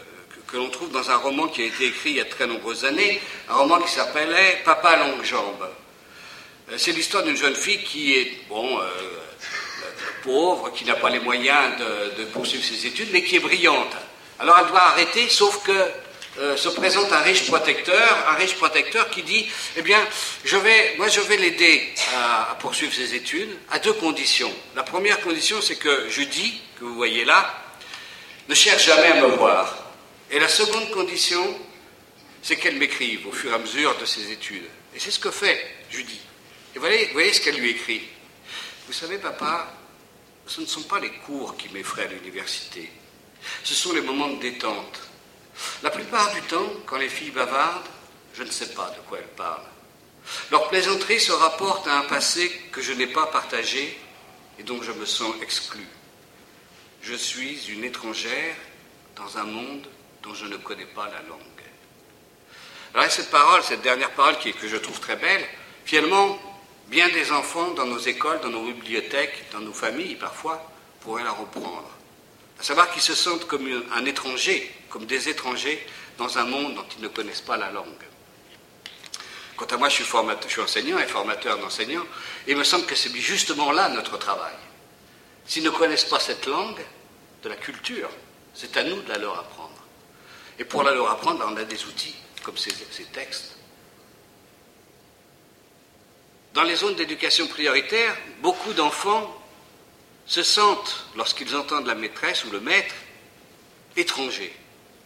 [0.46, 2.84] que, l'on trouve dans un roman qui a été écrit il y a très nombreuses
[2.84, 5.68] années, un roman qui s'appelait Papa longue jambe.
[6.76, 8.80] C'est l'histoire d'une jeune fille qui est bon
[10.22, 11.76] pauvre, qui n'a pas les moyens
[12.18, 13.94] de, poursuivre ses études, mais qui est brillante.
[14.38, 15.72] Alors elle doit arrêter, sauf que
[16.38, 19.98] euh, se présente un riche protecteur, un riche protecteur qui dit, eh bien,
[20.96, 24.52] moi je vais l'aider à, poursuivre ses études à deux conditions.
[24.76, 27.54] La première condition, c'est que je dis, que vous voyez là,
[28.48, 29.76] ne cherche jamais à me voir.
[30.30, 31.58] Et la seconde condition,
[32.42, 34.64] c'est qu'elle m'écrive au fur et à mesure de ses études.
[34.94, 36.20] Et c'est ce que fait Judy.
[36.74, 38.02] Et voyez ce qu'elle lui écrit.
[38.86, 39.68] Vous savez, papa,
[40.50, 42.90] ce ne sont pas les cours qui m'effraient à l'université,
[43.62, 45.00] ce sont les moments de détente.
[45.84, 47.86] La plupart du temps, quand les filles bavardent,
[48.34, 49.62] je ne sais pas de quoi elles parlent.
[50.50, 53.96] Leur plaisanterie se rapporte à un passé que je n'ai pas partagé
[54.58, 55.86] et dont je me sens exclu.
[57.00, 58.56] Je suis une étrangère
[59.14, 59.86] dans un monde
[60.24, 61.38] dont je ne connais pas la langue.
[62.92, 65.46] Alors, cette parole, cette dernière parole que je trouve très belle,
[65.84, 66.49] finalement,
[66.90, 71.30] bien des enfants dans nos écoles, dans nos bibliothèques, dans nos familles parfois, pourraient la
[71.30, 71.88] reprendre.
[72.58, 75.86] À savoir qu'ils se sentent comme un étranger, comme des étrangers
[76.18, 77.86] dans un monde dont ils ne connaissent pas la langue.
[79.56, 82.06] Quant à moi, je suis, formateur, je suis enseignant et formateur d'enseignants,
[82.46, 84.54] et il me semble que c'est justement là notre travail.
[85.46, 86.80] S'ils ne connaissent pas cette langue
[87.42, 88.10] de la culture,
[88.52, 89.70] c'est à nous de la leur apprendre.
[90.58, 93.56] Et pour la leur apprendre, on a des outils, comme ces, ces textes.
[96.54, 99.36] Dans les zones d'éducation prioritaire, beaucoup d'enfants
[100.26, 102.94] se sentent, lorsqu'ils entendent la maîtresse ou le maître,
[103.96, 104.54] étrangers.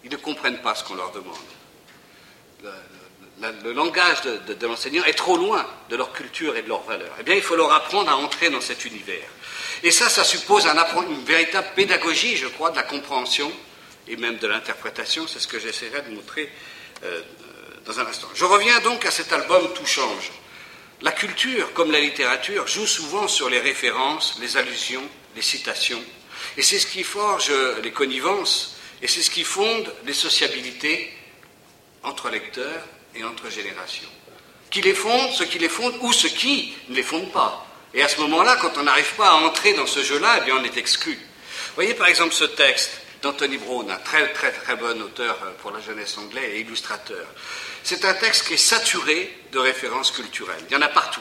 [0.05, 1.37] Ils ne comprennent pas ce qu'on leur demande.
[3.63, 7.15] Le, langage de, l'enseignant est trop loin de leur culture et de leurs valeurs.
[7.21, 9.29] Eh bien, il faut leur apprendre à entrer dans cet univers.
[9.83, 10.77] Et ça, ça suppose un,
[11.09, 13.53] une véritable pédagogie, je crois, de la compréhension
[14.09, 15.27] et même de l'interprétation.
[15.27, 16.51] C'est ce que j'essaierai de montrer
[17.03, 17.21] euh,
[17.85, 18.29] dans un instant.
[18.35, 20.31] Je reviens donc à cet album Tout change.
[21.05, 26.03] La culture, comme la littérature, joue souvent sur les références, les allusions, les citations.
[26.57, 31.13] Et c'est ce qui forge les connivences, et c'est ce qui fonde les sociabilités
[32.05, 34.09] entre lecteurs et entre générations.
[34.71, 37.67] Qui les fonde, ce qui les fonde, ou ce qui ne les fonde pas.
[37.93, 40.57] Et à ce moment-là, quand on n'arrive pas à entrer dans ce jeu-là, eh bien
[40.57, 41.19] on est exclu.
[41.75, 45.83] Voyez par exemple ce texte d'Anthony Brown, un très très très bon auteur pour la
[45.83, 47.27] jeunesse anglaise et illustrateur.
[47.85, 50.65] C'est un texte qui est saturé de références culturelles.
[50.71, 51.21] Il y en a partout,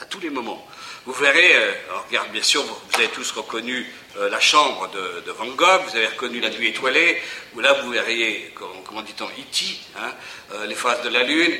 [0.00, 0.64] à tous les moments.
[1.04, 1.72] Vous verrez, euh,
[2.06, 3.84] regarde, bien sûr, vous, avez tous reconnu
[4.16, 7.20] euh, la chambre de, Van Gogh, vous avez reconnu la nuit étoilée,
[7.56, 9.64] ou là vous verriez, comment, dit-on, E.T.,
[9.98, 10.12] hein,
[10.52, 11.58] euh, les phases de la lune,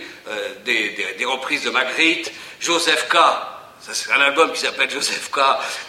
[0.65, 3.17] des, reprises de Magritte, Joseph K.,
[3.93, 5.41] c'est un album qui s'appelle Joseph K.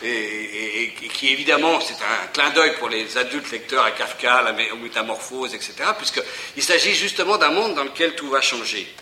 [0.04, 5.54] Et, qui évidemment, c'est un clin d'œil pour les adultes lecteurs à Kafka, la métamorphose,
[5.54, 5.74] etc.
[5.98, 8.94] Puisqu'il s'agit justement d'un monde dans lequel tout va changer.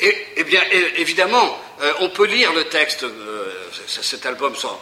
[0.00, 0.60] Et, bien,
[0.96, 4.78] évidemment, euh, on peut lire le texte, euh, cet album sans,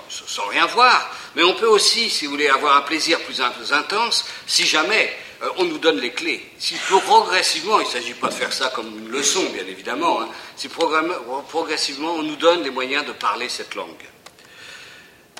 [0.48, 3.40] rien voir, mais on peut aussi, si vous voulez, avoir un plaisir plus
[3.72, 6.44] intense, si jamais euh, on nous donne les clés.
[6.58, 10.28] Si progressivement, il ne s'agit pas de faire ça comme une leçon, bien évidemment, hein,
[10.56, 13.88] si progressivement on nous donne les moyens de parler cette langue.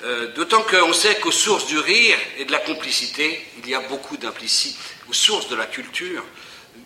[0.03, 3.79] Euh, d'autant qu'on sait qu'aux sources du rire et de la complicité, il y a
[3.79, 4.77] beaucoup d'implicite.
[5.09, 6.23] Aux sources de la culture,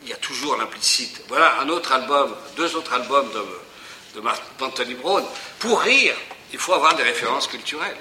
[0.04, 1.24] il y a toujours l'implicite.
[1.28, 5.26] Voilà un autre album, deux autres albums de, de Brown.
[5.60, 6.16] Pour rire,
[6.54, 7.98] il faut avoir des références culturelles.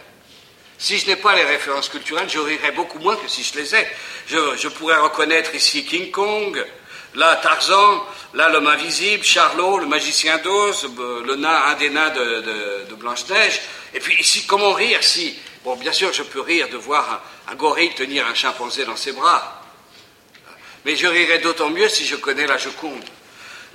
[0.79, 3.75] Si je n'ai pas les références culturelles, je rirais beaucoup moins que si je les
[3.75, 3.87] ai.
[4.29, 6.65] Je, pourrais reconnaître ici King Kong,
[7.17, 12.11] là Tarzan, là l'homme invisible, Charlot, le magicien d'Oz, euh, le nain, un des nains
[12.11, 13.61] de, Blanche-Neige.
[13.95, 15.37] Et puis ici, comment rire si...
[15.65, 19.13] Bon, bien sûr, je peux rire de voir un, gorille tenir un chimpanzé dans ses
[19.13, 19.63] bras.
[20.85, 23.05] Mais je rirais d'autant mieux si je connais la Joconde.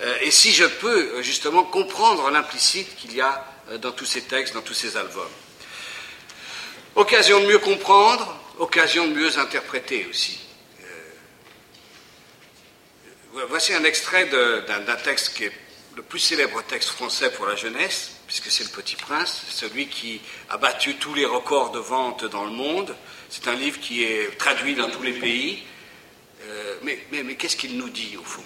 [0.01, 4.21] Euh, et si je peux, justement, comprendre l'implicite qu'il y a euh, dans tous ces
[4.21, 5.27] textes, dans tous ces albums.
[6.95, 10.39] Occasion de mieux comprendre, occasion de mieux interpréter aussi.
[13.35, 15.51] Euh, voici un extrait d'un texte qui est
[15.95, 20.21] le plus célèbre texte français pour la jeunesse, puisque c'est Le Petit Prince, celui qui
[20.49, 22.95] a battu tous les records de vente dans le monde.
[23.29, 25.63] C'est un livre qui est traduit dans tous les pays.
[26.43, 28.43] Euh, mais, mais, mais qu'est-ce qu'il nous dit au fond?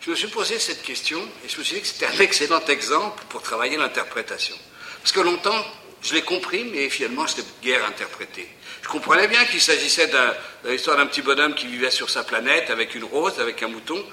[0.00, 2.64] Je me suis posé cette question et je me suis dit que c'était un excellent
[2.66, 4.56] exemple pour travailler l'interprétation.
[5.00, 5.64] Parce que longtemps,
[6.02, 8.48] je l'ai compris, mais finalement, n'ai guère interprété.
[8.82, 12.70] Je comprenais bien qu'il s'agissait de l'histoire d'un petit bonhomme qui vivait sur sa planète
[12.70, 14.04] avec une rose, avec un mouton,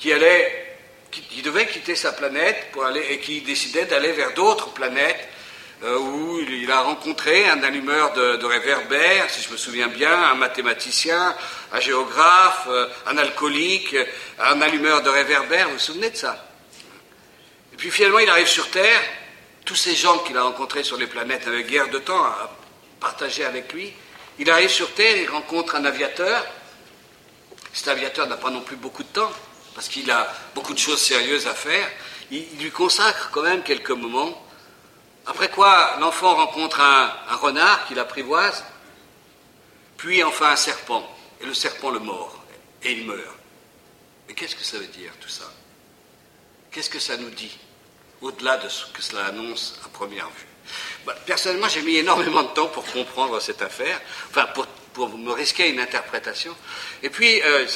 [0.00, 0.76] qui allait,
[1.12, 5.28] qui, devait quitter sa planète pour aller, et qui décidait d'aller vers d'autres planètes
[5.84, 10.10] euh, où il, a rencontré un allumeur de, de, réverbères, si je me souviens bien,
[10.10, 11.36] un mathématicien,
[11.72, 13.94] un géographe, euh, un alcoolique,
[14.40, 15.68] un allumeur de réverbères.
[15.68, 16.50] Vous vous souvenez de ça?
[17.72, 19.02] Et puis finalement, il arrive sur Terre
[19.66, 22.56] tous ces gens qu'il a rencontrés sur les planètes n'avaient guère de temps à
[23.00, 23.92] partager avec lui.
[24.38, 26.46] Il arrive sur Terre, il rencontre un aviateur.
[27.72, 29.30] Cet aviateur n'a pas non plus beaucoup de temps,
[29.74, 31.90] parce qu'il a beaucoup de choses sérieuses à faire.
[32.30, 34.40] Il, lui consacre quand même quelques moments.
[35.26, 38.64] Après quoi, l'enfant rencontre un, un renard qu'il apprivoise,
[39.96, 41.04] puis enfin un serpent.
[41.40, 42.40] Et le serpent le mord,
[42.84, 43.36] et il meurt.
[44.28, 45.44] Mais qu'est-ce que ça veut dire tout ça?
[46.70, 47.58] Qu'est-ce que ça nous dit?
[48.22, 50.46] Au-delà de ce que cela annonce à première vue.
[51.04, 54.00] Bah, personnellement, j'ai mis énormément de temps pour comprendre cette affaire,
[54.30, 56.54] enfin pour, pour me risquer une interprétation.
[57.02, 57.66] Et puis, euh,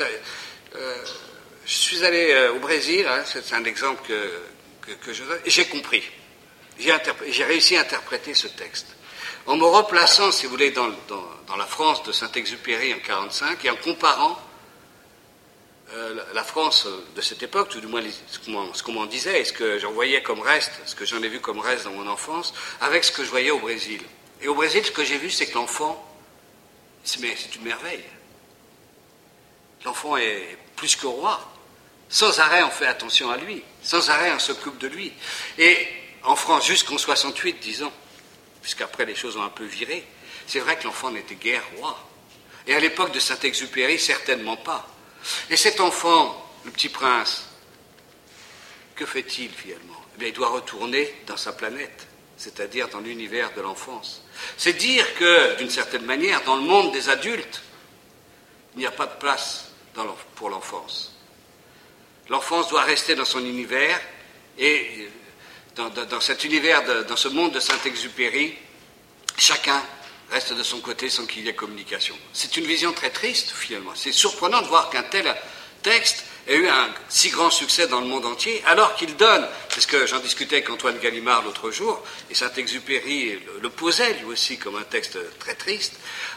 [1.64, 5.66] je suis allé au Brésil, hein, c'est un exemple que, que, je donne, et j'ai
[5.66, 6.02] compris.
[6.78, 8.86] J'ai réussi à interpréter ce texte.
[9.46, 13.70] En me replaçant, si vous voulez, dans, dans la France de Saint-Exupéry en 1945 et
[13.70, 14.38] en comparant
[15.92, 19.52] euh, la France de cette époque, tout du moins ce qu'on m'en disait, et ce
[19.52, 22.54] que j'en voyais comme reste, ce que j'en ai vu comme reste dans mon enfance,
[22.80, 24.00] avec ce que je voyais au Brésil.
[24.40, 26.06] Et au Brésil, ce que j'ai vu, c'est que l'enfant,
[27.02, 27.20] c'est
[27.56, 28.04] une merveille.
[29.84, 31.40] L'enfant est plus que roi.
[32.08, 33.62] Sans arrêt, on fait attention à lui.
[33.82, 35.12] Sans arrêt, on s'occupe de lui.
[35.58, 35.88] Et
[36.22, 37.92] en France, jusqu'en 68, disons,
[38.62, 40.04] puisqu'après les choses ont un peu viré,
[40.46, 41.98] c'est vrai que l'enfant n'était guère roi.
[42.66, 44.86] Et à l'époque de Saint-Exupéry, certainement pas.
[45.50, 47.44] Et cet enfant, le petit prince,
[48.94, 50.00] que fait-il finalement?
[50.20, 52.06] Eh Il doit retourner dans sa planète,
[52.36, 54.22] c'est-à-dire dans l'univers de l'enfance.
[54.56, 57.62] C'est dire que, d'une certaine manière, dans le monde des adultes,
[58.74, 59.70] il n'y a pas de place
[60.36, 61.14] pour l'enfance.
[62.28, 64.00] L'enfance doit rester dans son univers
[64.58, 65.08] et
[65.76, 68.56] dans, cet univers, dans ce monde de Saint-Exupéry,
[69.36, 69.82] chacun
[70.30, 72.14] reste de son côté sans qu'il y ait communication.
[72.32, 73.92] C'est une vision très triste, finalement.
[73.94, 75.34] C'est surprenant de voir qu'un tel
[75.82, 79.80] texte ait eu un si grand succès dans le monde entier, alors qu'il donne, c'est
[79.80, 84.58] ce que j'en discutais avec Antoine Gallimard l'autre jour, et Saint-Exupéry le, posait lui aussi
[84.58, 85.94] comme un texte très triste,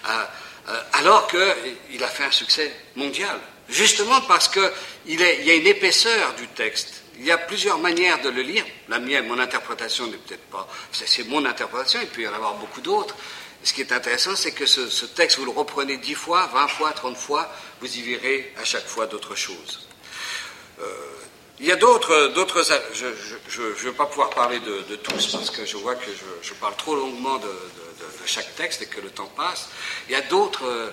[0.07, 0.23] euh,
[0.69, 3.39] euh, alors qu'il a fait un succès mondial.
[3.69, 7.03] Justement parce qu'il y a une épaisseur du texte.
[7.17, 8.65] Il y a plusieurs manières de le lire.
[8.89, 10.67] La mienne, mon interprétation n'est peut-être pas.
[10.91, 13.15] C'est mon interprétation, il peut y en avoir beaucoup d'autres
[13.63, 16.91] ce qui est intéressant, c'est que ce, texte, vous le reprenez dix fois, vingt fois,
[16.91, 17.49] trente fois,
[17.79, 19.87] vous y verrez à chaque fois d'autres choses.
[20.79, 20.83] Euh,
[21.59, 22.63] il y a d'autres, d'autres.
[22.93, 26.75] Je ne vais pas pouvoir parler de, tous parce que je vois que je, parle
[26.75, 27.49] trop longuement de,
[28.25, 29.69] chaque texte et que le temps passe.
[30.07, 30.89] Il y a d'autres euh,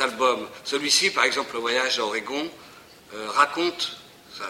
[0.00, 0.46] albums.
[0.64, 3.96] Celui-ci, par exemple, Le Voyage à euh, raconte.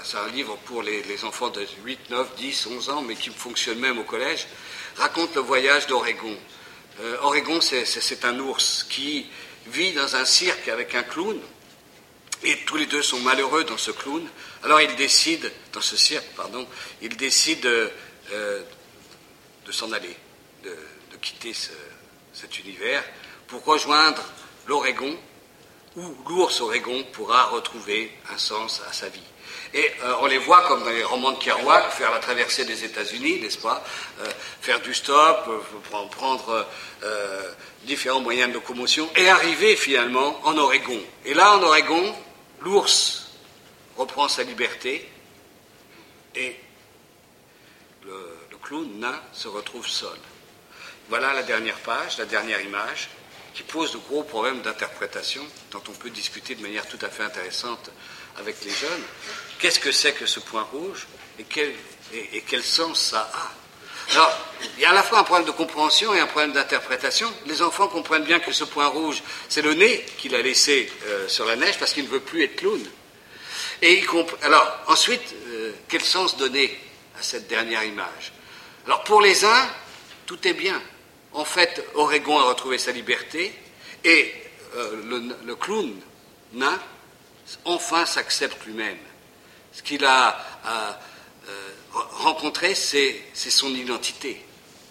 [0.05, 3.31] C'est un livre pour les, les, enfants de 8, 9, 10, 11 ans, mais qui
[3.31, 4.47] fonctionne même au collège.
[4.97, 6.37] Raconte le voyage d'Oregon.
[7.01, 9.27] Euh, Oregon, c'est un ours qui
[9.67, 11.39] vit dans un cirque avec un clown,
[12.43, 14.27] et tous les deux sont malheureux dans ce clown.
[14.63, 16.67] Alors il décide, dans ce cirque, pardon,
[17.01, 18.63] il décide euh,
[19.65, 20.17] de s'en aller,
[20.65, 20.77] de,
[21.21, 21.53] quitter
[22.33, 23.05] cet univers
[23.47, 24.23] pour rejoindre
[24.67, 25.19] l'Oregon,
[25.97, 29.30] où l'ours Oregon pourra retrouver un sens à sa vie.
[29.73, 32.85] Et euh, on les voit comme dans les romans de Kerouac, faire la traversée des
[32.85, 33.85] États-Unis, n'est-ce pas
[34.21, 34.27] euh,
[34.61, 36.67] Faire du stop, euh, prendre
[37.85, 41.01] différents moyens de locomotion, et arriver finalement en Oregon.
[41.25, 42.15] Et là, en Oregon,
[42.61, 43.29] l'ours
[43.97, 45.09] reprend sa liberté,
[46.35, 46.57] et
[48.05, 50.19] le, le clown nain se retrouve seul.
[51.09, 53.09] Voilà la dernière page, la dernière image,
[53.55, 57.23] qui pose de gros problèmes d'interprétation, dont on peut discuter de manière tout à fait
[57.23, 57.91] intéressante
[58.39, 59.03] avec les jeunes.
[59.59, 61.07] Qu'est-ce que c'est que ce point rouge
[61.39, 61.73] et quel,
[62.13, 63.53] et, quel sens ça a
[64.13, 64.37] alors,
[64.77, 67.33] il y a à la fois un problème de compréhension et un problème d'interprétation.
[67.47, 71.29] Les enfants comprennent bien que ce point rouge, c'est le nez qu'il a laissé euh,
[71.29, 72.81] sur la neige parce qu'il ne veut plus être clown.
[73.83, 74.05] Et
[74.43, 76.77] alors, ensuite, euh, quel sens donner
[77.17, 78.33] à cette dernière image?
[78.87, 79.69] Alors, pour les uns,
[80.27, 80.83] tout est bien.
[81.33, 83.55] En fait, Oregon a retrouvé sa liberté
[84.03, 84.35] et
[84.75, 85.95] euh, le, le, clown
[86.53, 86.81] nain
[87.65, 88.99] enfin s'accepte lui-même.
[89.73, 90.91] Ce qu'il a, euh,
[92.13, 94.45] rencontré, c'est son identité.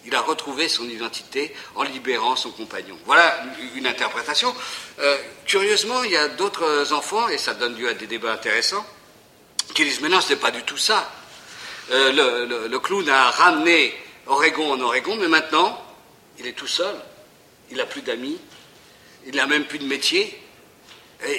[0.06, 2.98] Il a retrouvé son identité en libérant son compagnon.
[3.06, 3.44] Voilà
[3.76, 4.54] une interprétation.
[5.00, 8.86] Euh, curieusement, il y a d'autres enfants, et ça donne lieu à des débats intéressants,
[9.76, 11.12] qui disent Mais non, ce n'est pas du tout ça.
[11.92, 13.94] Euh, le, le, clown a ramené
[14.28, 15.84] Oregon en Oregon, mais maintenant,
[16.38, 16.96] il est tout seul.
[17.72, 18.40] Il n'a plus d'amis.
[19.26, 20.42] Il n'a même plus de métier.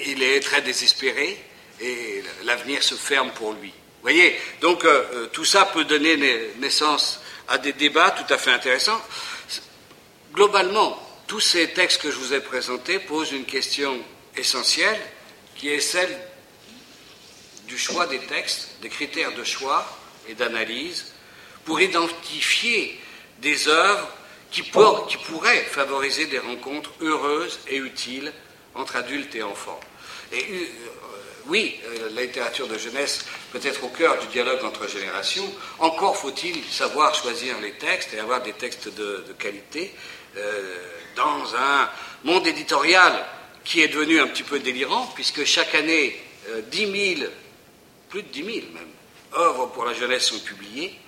[0.07, 1.43] Il est très désespéré
[1.81, 3.69] et l'avenir se ferme pour lui.
[3.69, 6.17] Vous voyez Donc euh, euh, tout ça peut donner
[6.59, 9.01] naissance à des débats tout à fait intéressants.
[10.33, 13.99] Globalement, tous ces textes que je vous ai présentés posent une question
[14.37, 15.01] essentielle
[15.57, 16.17] qui est celle
[17.67, 19.87] du choix des textes, des critères de choix
[20.29, 21.13] et d'analyse
[21.65, 22.99] pour identifier
[23.39, 24.09] des œuvres
[24.51, 28.33] qui pourraient favoriser des rencontres heureuses et utiles
[28.75, 29.81] entre adultes et enfants.
[30.33, 30.67] Et euh,
[31.47, 35.51] oui, euh, la littérature de jeunesse peut être au cœur du dialogue entre générations.
[35.79, 39.93] Encore faut-il savoir choisir les textes et avoir des textes de, qualité
[40.37, 40.79] euh,
[41.17, 41.91] dans un
[42.25, 43.13] monde éditorial
[43.65, 46.19] qui est devenu un petit peu délirant, puisque chaque année,
[46.71, 47.31] 10 000,
[48.09, 48.89] plus de 10 000 même,
[49.35, 50.99] œuvres pour la jeunesse sont publiées.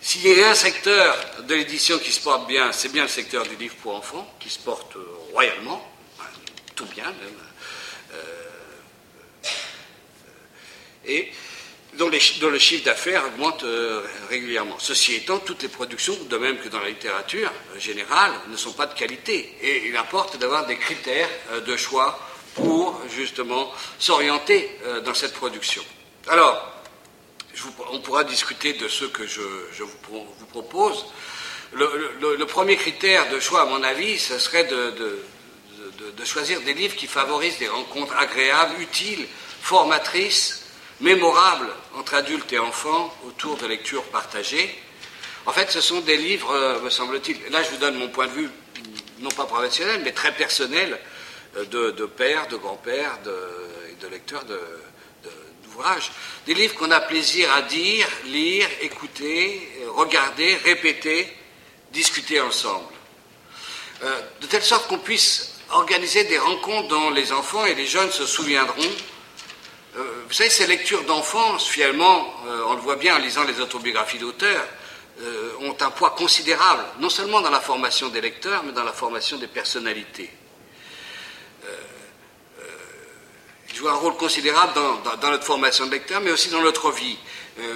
[0.00, 3.44] S'il y a un secteur de l'édition qui se porte bien, c'est bien le secteur
[3.44, 4.96] du livre pour enfants, qui se porte
[5.32, 5.82] royalement
[6.78, 8.18] plutôt bien même.
[11.06, 11.32] et
[11.94, 13.64] dont, le chiffre d'affaires augmente
[14.28, 14.76] régulièrement.
[14.78, 18.86] Ceci étant, toutes les productions, de même que dans la littérature générale, ne sont pas
[18.86, 19.56] de qualité.
[19.62, 21.28] Et il importe d'avoir des critères
[21.66, 22.18] de choix
[22.54, 24.70] pour justement s'orienter
[25.04, 25.82] dans cette production.
[26.28, 26.72] Alors,
[27.90, 29.40] on pourra discuter de ce que je,
[29.82, 31.06] vous, propose.
[31.72, 35.18] Le, premier critère de choix, à mon avis, ce serait de,
[36.24, 39.26] choisir des livres qui favorisent des rencontres agréables, utiles,
[39.60, 40.66] formatrices,
[41.00, 44.76] mémorables entre adultes et enfants autour de lectures partagées.
[45.46, 48.26] En fait, ce sont des livres, euh, me semble-t-il, là je vous donne mon point
[48.26, 48.50] de vue,
[49.20, 50.98] non pas professionnel, mais très personnel,
[51.56, 53.36] euh, de, de père, de grand-père, de,
[54.00, 54.60] de lecteurs de,
[56.46, 61.28] des livres qu'on a plaisir à dire, lire, écouter, regarder, répéter,
[61.92, 62.92] discuter ensemble.
[64.02, 68.10] Euh, de telle sorte qu'on puisse organiser des rencontres dont les enfants et les jeunes
[68.10, 68.90] se souviendront.
[69.96, 73.60] Euh, vous savez, ces lectures d'enfance, finalement, euh, on le voit bien en lisant les
[73.60, 74.64] autobiographies d'auteurs,
[75.60, 79.36] ont un poids considérable, non seulement dans la formation des lecteurs, mais dans la formation
[79.36, 80.30] des personnalités.
[83.78, 87.16] joue un rôle considérable dans, notre formation de lecteur, mais aussi dans notre vie.
[87.60, 87.74] Euh,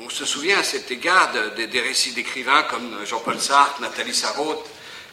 [0.00, 4.64] on se souvient à cet égard des récits d'écrivains comme Jean-Paul Sartre, Nathalie Sarraute.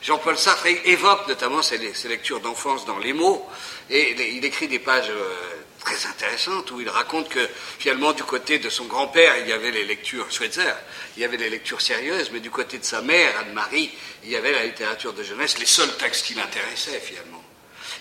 [0.01, 3.47] Jean-Paul Sartre évoque notamment ses, lectures d'enfance dans Les mots,
[3.89, 7.47] et il écrit des pages euh, très intéressantes où il raconte que
[7.79, 10.73] finalement du côté de son grand-père il y avait les lectures Schweitzer,
[11.15, 13.91] il y avait les lectures sérieuses, mais du côté de sa mère, Anne-Marie,
[14.23, 17.43] il y avait la littérature de jeunesse, les seuls textes qui l'intéressaient finalement,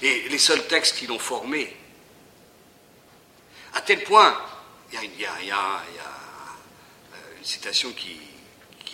[0.03, 1.75] et les seuls textes qui l'ont formé.
[3.75, 4.37] À tel point,
[4.93, 5.31] il y a,
[7.39, 8.17] une citation qui,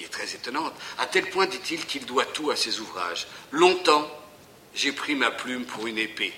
[0.03, 3.27] est très étonnante, à tel point, dit-il, qu'il doit tout à ses ouvrages.
[3.53, 4.11] Longtemps,
[4.75, 6.33] j'ai pris ma plume pour une épée.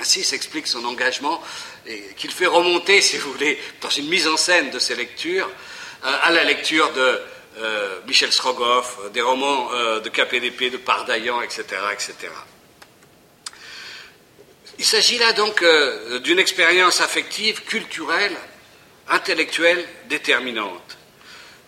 [0.00, 1.42] Ainsi s'explique son engagement,
[2.16, 5.50] qu'il fait remonter, si vous voulez, dans une mise en scène de ses lectures,
[6.04, 7.20] euh, à la lecture de
[7.58, 12.30] euh, Michel Strogoff, des romans euh, de KPDP, de Pardaillan, etc., etc.
[14.78, 18.36] Il s'agit là donc euh, d'une expérience affective, culturelle,
[19.08, 20.98] intellectuelle déterminante.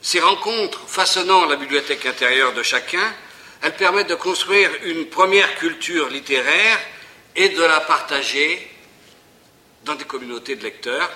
[0.04, 3.14] Ces rencontres façonnant la bibliothèque intérieure de chacun,
[3.62, 6.78] elles permettent de construire une première culture littéraire
[7.34, 8.70] et de la partager
[9.82, 11.10] dans des communautés de lecteurs.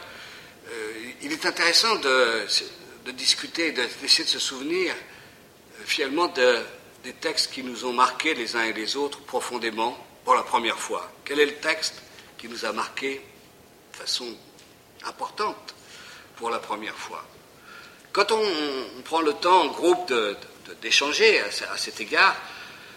[0.71, 7.63] Euh, il est intéressant de, discuter, d'essayer de se souvenir euh, finalement des textes qui
[7.63, 11.47] nous ont marqués les uns et les autres profondément pour la première fois Quel est
[11.47, 11.97] le texte
[12.39, 13.21] qui nous a marqué
[13.93, 14.35] de façon
[15.05, 15.75] importante
[16.37, 17.23] pour la première fois?
[18.13, 18.43] Quand on,
[19.05, 20.13] prend le temps en groupe
[20.83, 22.37] d'échanger à, cet égard,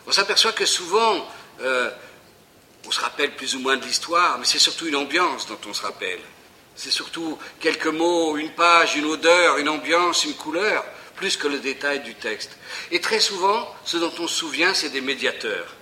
[0.08, 1.26] on s'aperçoit que souvent,
[1.62, 1.90] euh,
[2.86, 5.74] on se rappelle plus ou moins de l'histoire, mais c'est surtout une ambiance dont on
[5.74, 6.20] se rappelle.
[6.76, 10.84] C'est surtout quelques mots, une page, une odeur, une ambiance, une couleur,
[11.16, 12.58] plus que le détail du texte.
[12.92, 15.76] Et très souvent, ce dont on se souvient, c'est des médiateurs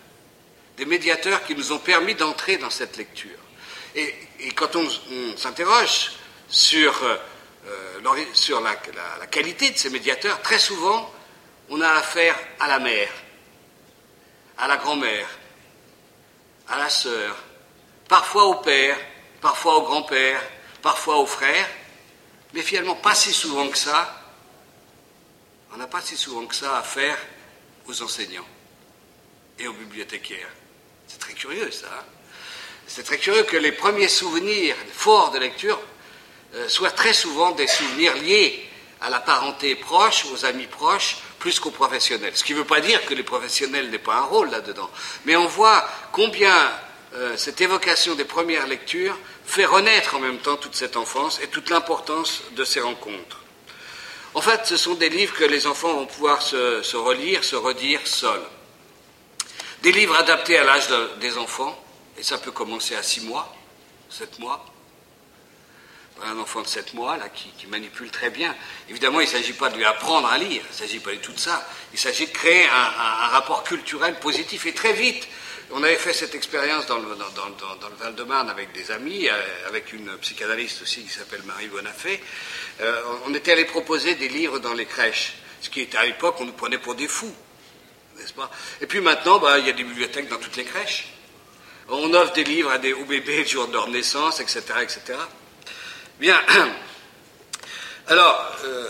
[0.79, 3.37] des médiateurs qui nous ont permis d'entrer dans cette lecture.
[3.95, 4.15] Et,
[4.55, 4.87] quand on,
[5.35, 6.13] s'interroge
[6.47, 6.93] sur,
[7.69, 8.75] euh, sur la,
[9.27, 11.13] qualité de ces médiateurs, très souvent,
[11.69, 13.11] on a affaire à la mère,
[14.57, 15.27] à la grand-mère,
[16.67, 17.35] à la sœur,
[18.07, 18.97] parfois au père,
[19.41, 20.41] parfois au grand-père,
[20.81, 21.67] parfois au frère,
[22.53, 24.15] mais finalement pas si souvent que ça,
[25.71, 27.17] on n'a pas si souvent que ça à faire
[27.87, 28.47] aux enseignants
[29.59, 30.49] et aux bibliothécaires.
[31.07, 31.87] C'est très curieux ça.
[31.87, 32.03] Hein.
[32.87, 35.79] c'est très curieux que les premiers souvenirs forts de lecture
[36.67, 38.69] soient très souvent des souvenirs liés
[39.01, 42.35] à la parenté proche, aux amis proches, plus qu'aux professionnels.
[42.35, 44.89] Ce qui ne veut pas dire que les professionnels n'aient pas un rôle là-dedans.
[45.25, 46.53] Mais on voit combien
[47.15, 51.47] euh, cette évocation des premières lectures fait renaître en même temps toute cette enfance et
[51.47, 53.41] toute l'importance de ces rencontres.
[54.33, 58.05] En fait, ce sont des livres que les enfants vont pouvoir se relire, se redire
[58.05, 58.43] seuls.
[59.81, 60.87] Des livres adaptés à l'âge
[61.19, 61.75] des enfants,
[62.17, 63.55] et ça peut commencer à 6 mois,
[64.09, 64.63] 7 mois.
[66.25, 68.55] Un enfant de 7 mois, là, qui, manipule très bien.
[68.89, 71.19] Évidemment, il ne s'agit pas de lui apprendre à lire, il ne s'agit pas du
[71.19, 71.67] tout ça.
[71.93, 74.65] Il s'agit de créer un, rapport culturel positif.
[74.65, 75.27] Et très vite,
[75.71, 77.07] on avait fait cette expérience dans le,
[77.99, 82.21] Val-de-Marne avec des amis, euh, avec une psychanalyste aussi qui s'appelle Marie Bonafé.
[82.81, 86.37] Euh, on était allé proposer des livres dans les crèches, ce qui était à l'époque,
[86.39, 87.33] on nous prenait pour des fous.
[88.81, 91.07] Et puis maintenant, bah, il y a des bibliothèques dans toutes les crèches.
[91.87, 94.61] On offre des livres à des, aux bébés le jour de leur naissance, etc.
[94.81, 95.17] etc.
[96.19, 96.37] Bien.
[98.07, 98.85] Alors, euh,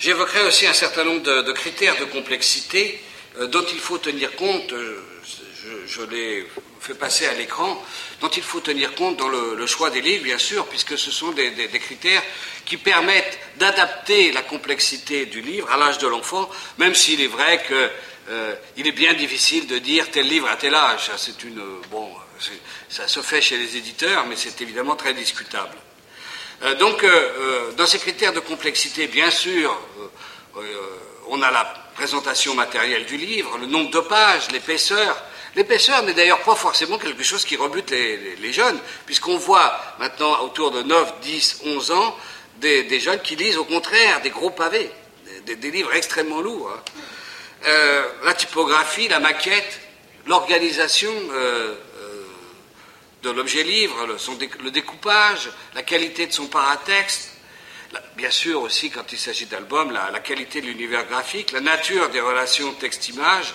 [0.00, 3.00] j'évoquerai aussi un certain nombre de, critères de complexité
[3.38, 4.72] euh, dont il faut tenir compte.
[4.72, 5.00] Euh,
[5.86, 6.44] je, l'ai
[6.80, 7.80] fait passer à l'écran,
[8.20, 11.30] dont il faut tenir compte dans le, choix des livres, bien sûr, puisque ce sont
[11.30, 12.22] des, critères
[12.64, 17.64] qui permettent d'adapter la complexité du livre à l'âge de l'enfant, même s'il est vrai
[17.66, 21.10] qu'il est bien difficile de dire tel livre à tel âge.
[21.16, 22.10] C'est une bon,
[22.88, 25.76] ça se fait chez les éditeurs, mais c'est évidemment très discutable.
[26.62, 29.76] Euh, donc, euh, dans ces critères de complexité, bien sûr,
[31.28, 35.22] on a la présentation matérielle du livre, le nombre de pages, l'épaisseur.
[35.56, 40.70] L'épaisseur n'est d'ailleurs pas forcément quelque chose qui rebute les, jeunes, puisqu'on voit maintenant autour
[40.70, 42.16] de 9, 10, 11 ans
[42.60, 44.90] des, jeunes qui lisent au contraire des gros pavés,
[45.46, 46.70] des, livres extrêmement lourds.
[46.74, 47.00] Hein.
[47.66, 49.80] Euh, la typographie, la maquette,
[50.26, 51.74] l'organisation euh, euh,
[53.24, 54.06] de l'objet livre,
[54.62, 57.34] le découpage, la qualité de son paratexte,
[58.16, 62.20] Bien sûr aussi, quand il s'agit d'albums, la, qualité de l'univers graphique, la nature des
[62.20, 63.54] relations texte-image,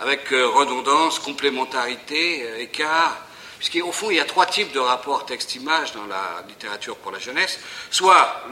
[0.00, 3.18] avec euh, redondance, complémentarité, euh, écart.
[3.58, 7.18] Puisqu'au fond, il y a trois types de rapports texte-image dans la littérature pour la
[7.18, 7.58] jeunesse.
[7.90, 8.44] Soit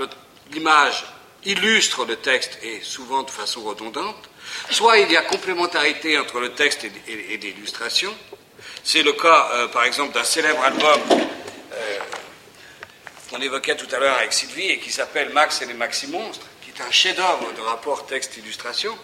[0.53, 1.05] l'image
[1.45, 4.29] illustre le texte et souvent de façon redondante,
[4.71, 8.15] soit il y a complémentarité entre le texte et, l'illustration.
[8.85, 11.01] C'est le cas, euh, par exemple, d'un célèbre album
[13.33, 16.71] qu'on évoquait tout à l'heure avec Sylvie et qui s'appelle Max et les Maxi-Monstres, qui
[16.71, 18.97] est un chef-d'œuvre de rapport texte-illustration,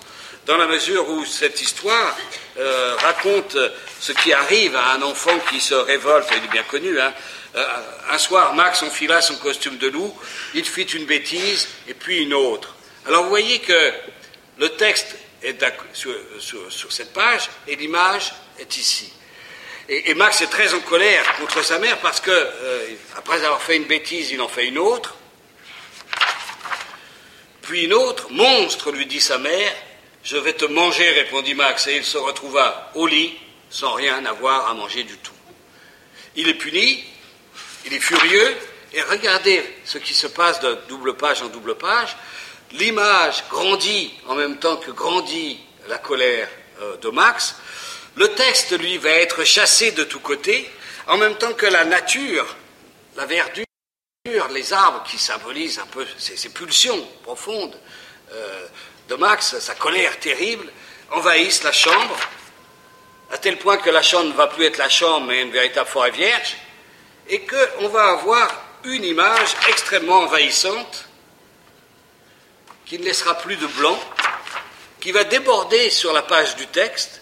[0.44, 2.16] dans la mesure où cette histoire
[2.58, 3.56] euh, raconte
[4.00, 7.14] ce qui arrive à un enfant qui se révolte, il est bien connu, hein.
[7.56, 7.66] euh,
[8.10, 10.14] un soir, Max enfila son costume de loup,
[10.54, 12.74] il fit une bêtise et puis une autre.
[13.06, 13.92] Alors vous voyez que
[14.58, 15.62] le texte est
[15.94, 19.12] sur cette page et l'image est ici.
[19.90, 23.76] Et, Max est très en colère contre sa mère parce que, euh, après avoir fait
[23.76, 25.14] une bêtise, il en fait une autre.
[27.62, 29.72] Puis une autre, monstre, lui dit sa mère,
[30.22, 33.34] je vais te manger, répondit Max, et il se retrouva au lit
[33.70, 35.32] sans rien avoir à manger du tout.
[36.36, 37.02] Il est puni,
[37.86, 38.56] il est furieux,
[38.92, 42.14] et regardez ce qui se passe de double page en double page.
[42.72, 45.58] L'image grandit en même temps que grandit
[45.88, 46.48] la colère
[46.82, 47.56] euh, de Max.
[48.18, 50.68] Le texte, lui, va être chassé de tous côtés,
[51.06, 52.56] en même temps que la nature,
[53.14, 53.64] la verdure,
[54.50, 57.78] les arbres qui symbolisent un peu ces, pulsions profondes
[58.32, 58.66] euh,
[59.08, 60.68] de Max, sa colère terrible,
[61.12, 62.16] envahissent la chambre,
[63.30, 65.88] à tel point que la chambre ne va plus être la chambre, mais une véritable
[65.88, 66.56] forêt vierge,
[67.28, 68.48] et qu'on va avoir
[68.82, 71.06] une image extrêmement envahissante,
[72.84, 74.00] qui ne laissera plus de blanc,
[74.98, 77.20] qui va déborder sur la page du texte,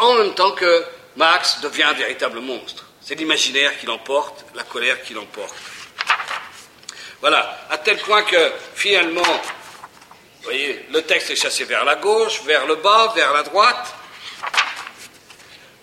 [0.00, 0.84] en même temps que
[1.16, 2.86] Max devient un véritable monstre.
[3.00, 5.54] C'est l'imaginaire qui l'emporte, la colère qui l'emporte.
[7.20, 12.42] Voilà, à tel point que finalement, vous voyez, le texte est chassé vers la gauche,
[12.44, 13.94] vers le bas, vers la droite.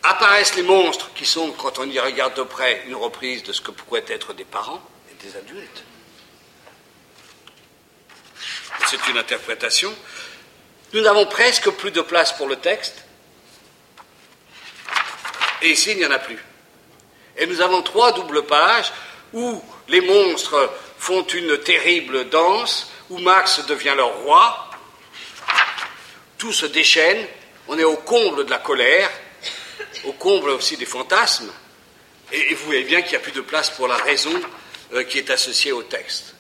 [0.01, 3.61] Apparaissent les monstres qui sont, quand on y regarde de près, une reprise de ce
[3.61, 5.83] que pourraient être des parents et des adultes.
[8.87, 9.93] C'est une interprétation.
[10.93, 13.03] Nous n'avons presque plus de place pour le texte.
[15.61, 16.39] Et ici, il n'y en a plus.
[17.37, 18.91] Et nous avons trois doubles pages
[19.33, 24.69] où les monstres font une terrible danse, où Max devient leur roi.
[26.37, 27.25] Tout se déchaîne,
[27.67, 29.09] on est au comble de la colère,
[30.05, 31.51] au comble aussi des fantasmes.
[32.31, 34.33] Et, vous voyez bien qu'il n'y a plus de place pour la raison
[34.93, 36.35] euh, qui est associée au texte.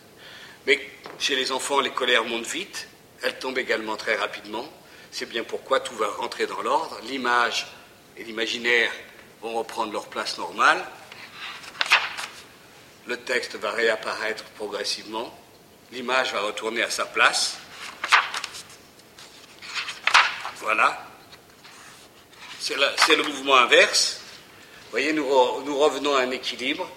[0.65, 0.79] Mais
[1.17, 2.87] chez les enfants, les colères montent vite,
[3.23, 4.67] elles tombent également très rapidement.
[5.11, 6.99] C'est bien pourquoi tout va rentrer dans l'ordre.
[7.07, 7.67] L'image
[8.17, 8.91] et l'imaginaire
[9.41, 10.83] vont reprendre leur place normale.
[13.05, 15.33] Le texte va réapparaître progressivement.
[15.91, 17.57] L'image va retourner à sa place.
[20.57, 21.07] Voilà.
[22.59, 22.75] C'est
[23.15, 24.19] le, mouvement inverse.
[24.85, 26.89] Vous voyez, nous, revenons à un équilibre.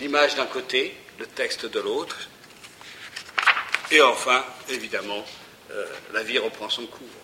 [0.00, 2.16] L'image d'un côté, le texte de l'autre.
[3.90, 5.22] Et enfin, évidemment,
[5.70, 7.21] euh, la vie reprend son cours.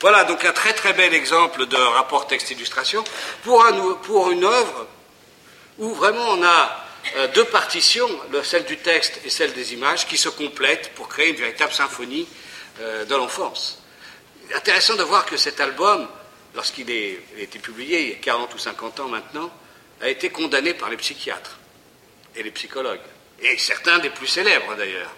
[0.00, 3.04] Voilà donc un très très bel exemple de rapport texte-illustration
[3.42, 3.64] pour,
[4.02, 4.86] pour, une œuvre
[5.78, 6.84] où vraiment on a
[7.16, 8.08] euh, deux partitions,
[8.42, 12.26] celle du texte et celle des images, qui se complètent pour créer une véritable symphonie
[12.80, 13.82] euh, de l'enfance.
[14.54, 16.08] Intéressant de voir que cet album,
[16.54, 19.50] lorsqu'il a été publié il y a 40 ou 50 ans maintenant,
[20.00, 21.58] a été condamné par les psychiatres
[22.34, 23.00] et les psychologues,
[23.40, 25.14] et certains des plus célèbres d'ailleurs,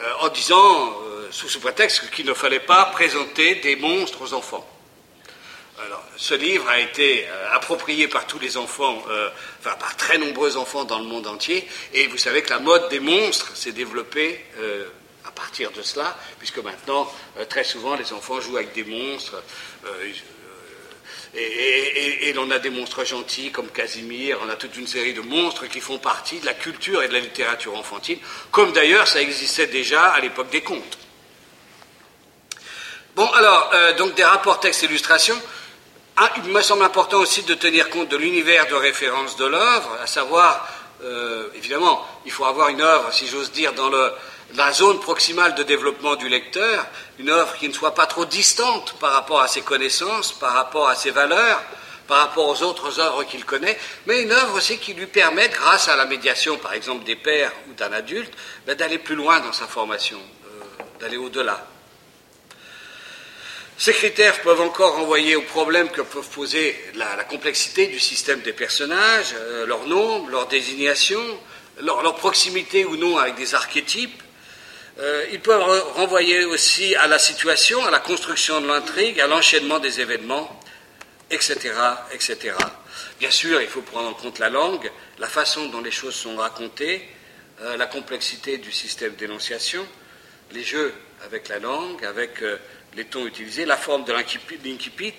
[0.00, 0.92] euh, en disant
[1.30, 4.66] sous ce prétexte qu'il ne fallait pas présenter des monstres aux enfants.
[5.84, 9.28] Alors, ce livre a été euh, approprié par tous les enfants, euh,
[9.60, 12.88] enfin par très nombreux enfants dans le monde entier, et vous savez que la mode
[12.88, 14.86] des monstres s'est développée euh,
[15.26, 17.12] à partir de cela, puisque maintenant,
[17.50, 19.42] très souvent, les enfants jouent avec des monstres.
[21.34, 25.66] et, l'on a des monstres gentils comme Casimir, on a toute une série de monstres
[25.66, 28.18] qui font partie de la culture et de la littérature enfantine,
[28.50, 30.98] comme d'ailleurs ça existait déjà à l'époque des contes.
[33.16, 35.40] Bon, alors, euh, donc des rapports textes-illustrations.
[36.18, 39.88] Ah, il me semble important aussi de tenir compte de l'univers de référence de l'œuvre,
[40.02, 40.68] à savoir,
[41.02, 45.62] euh, évidemment, il faut avoir une œuvre, si j'ose dire, dans la zone proximale de
[45.62, 46.84] développement du lecteur,
[47.18, 50.86] une œuvre qui ne soit pas trop distante par rapport à ses connaissances, par rapport
[50.86, 51.62] à ses valeurs,
[52.08, 55.88] par rapport aux autres œuvres qu'il connaît, mais une œuvre aussi qui lui permette, grâce
[55.88, 58.34] à la médiation, par exemple, des pères ou d'un adulte,
[58.66, 61.66] ben, d'aller plus loin dans sa formation, euh, d'aller au-delà.
[63.78, 68.54] Ces critères peuvent encore renvoyer aux problèmes que peuvent poser la, complexité du système des
[68.54, 71.20] personnages, euh, leur nombre, leur désignation,
[71.82, 74.22] leur, proximité ou non avec des archétypes.
[74.98, 75.62] Euh, ils peuvent
[75.94, 80.58] renvoyer aussi à la situation, à la construction de l'intrigue, à l'enchaînement des événements,
[81.30, 81.74] etc.,
[82.14, 82.54] etc.
[83.20, 86.36] Bien sûr, il faut prendre en compte la langue, la façon dont les choses sont
[86.36, 87.06] racontées,
[87.60, 89.86] euh, la complexité du système d'énonciation,
[90.52, 90.94] les jeux
[91.26, 92.42] avec la langue, avec
[92.96, 95.14] les tons utilisés, la forme de l'incipit,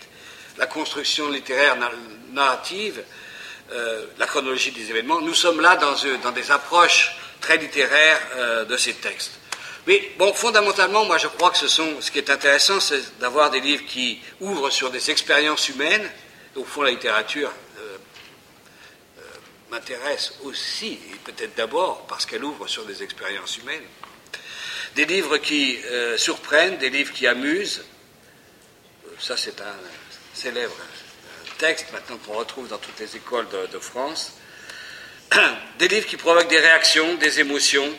[0.57, 1.77] la construction littéraire
[2.31, 3.03] narrative,
[3.71, 5.21] euh, la chronologie des événements.
[5.21, 9.33] Nous sommes là dans, euh, des approches très littéraires euh, de ces textes.
[9.85, 13.51] Mais bon, fondamentalement, moi je crois que ce, sont, ce qui est intéressant, c'est d'avoir
[13.51, 16.09] des livres qui ouvrent sur des expériences humaines.
[16.55, 17.51] Au fond, la littérature
[19.69, 23.83] m'intéresse aussi, et peut-être d'abord parce qu'elle ouvre sur des expériences humaines
[24.97, 27.83] des livres qui euh, surprennent, des livres qui amusent.
[29.19, 29.75] Ça, c'est un
[30.33, 30.75] célèbre
[31.59, 34.33] texte maintenant qu'on retrouve dans toutes les écoles de, France.
[35.79, 37.91] Des livres qui provoquent des réactions, des émotions.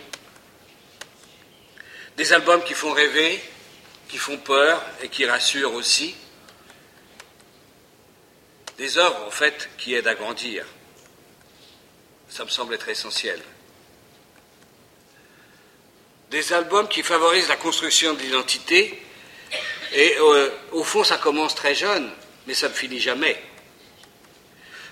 [2.17, 3.43] Des albums qui font rêver,
[4.09, 6.17] qui font peur et qui rassurent aussi.
[8.77, 10.65] Des œuvres, en fait, qui aident à grandir.
[12.29, 13.41] Ça me semble être essentiel
[16.31, 19.03] des albums qui favorisent la construction de l'identité.
[19.93, 22.11] Et euh, au fond, ça commence très jeune,
[22.47, 23.41] mais ça ne finit jamais.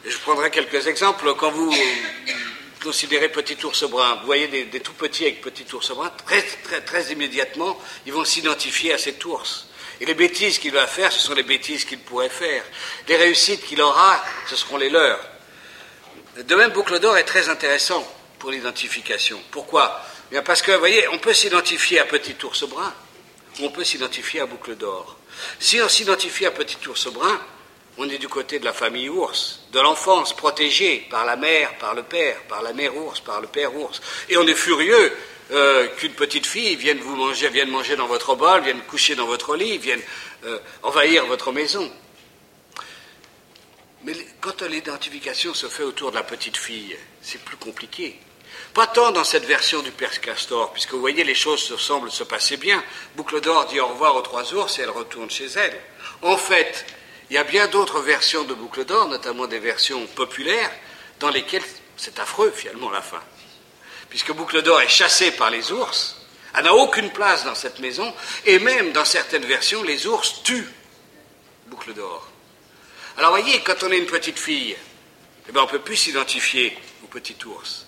[0.05, 1.35] Je prendrai quelques exemples.
[1.35, 1.75] Quand vous
[2.83, 6.81] considérez Petit ours brun, vous voyez des, tout petits avec Petit ours brun, très, très,
[6.81, 9.67] très immédiatement, ils vont s'identifier à cet ours.
[10.01, 12.63] Et les bêtises qu'il va faire, ce sont les bêtises qu'il pourrait faire.
[13.09, 15.21] Les réussites qu'il aura, ce seront les leurs.
[16.37, 18.07] De même, Boucle d'Or est très intéressant
[18.39, 19.41] pour l'identification.
[19.51, 20.03] Pourquoi?
[20.45, 22.93] Parce que, vous voyez, on peut s'identifier à Petit ours brun,
[23.61, 25.17] on peut s'identifier à Boucle d'Or.
[25.59, 27.41] Si on s'identifie à Petit ours brun,
[27.99, 31.95] on est du côté de la famille ours, de l'enfance protégée par la mère, par
[31.95, 34.01] le père, par la mère ours, par le père ours.
[34.29, 35.13] Et on est furieux
[35.53, 39.27] euh, qu'une petite fille vienne vous manger, vienne manger dans votre bol, vienne coucher dans
[39.27, 40.03] votre lit, vienne
[40.45, 41.91] euh, envahir votre maison.
[44.05, 48.19] Mais quand l'identification se fait autour de la petite fille, c'est plus compliqué.
[48.77, 52.25] Pas tant dans cette version du Père Castor, puisque vous voyez, les choses semblent se
[52.25, 52.85] passer bien.
[53.15, 55.81] Boucle d'Or dit au revoir aux trois ours et elle retourne chez elle.
[56.21, 56.85] En fait,
[57.31, 60.71] il y a bien d'autres versions de Boucle d'Or, notamment des versions populaires,
[61.21, 61.65] dans lesquelles
[61.97, 63.23] c'est affreux finalement la fin.
[64.11, 66.15] Puisque Boucle d'Or est chassée par les ours,
[66.55, 68.13] elle n'a aucune place dans cette maison,
[68.45, 70.69] et même dans certaines versions, les ours tuent
[71.69, 72.29] Boucle d'Or.
[73.17, 74.77] Alors voyez, quand on est une petite fille,
[75.49, 77.86] eh ben, on ne peut plus s'identifier au petit ours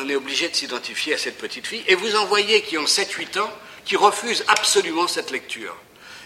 [0.00, 1.84] on est obligé de s'identifier à cette petite fille.
[1.86, 3.50] Et vous en voyez qui ont 7-8 ans
[3.84, 5.74] qui refusent absolument cette lecture.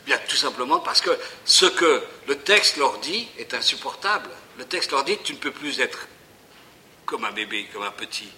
[0.05, 4.31] Bien, tout simplement parce que ce que le texte leur dit est insupportable.
[4.59, 6.09] Le texte leur dit tu ne peux plus être
[7.07, 8.29] comme un bébé, comme un petit.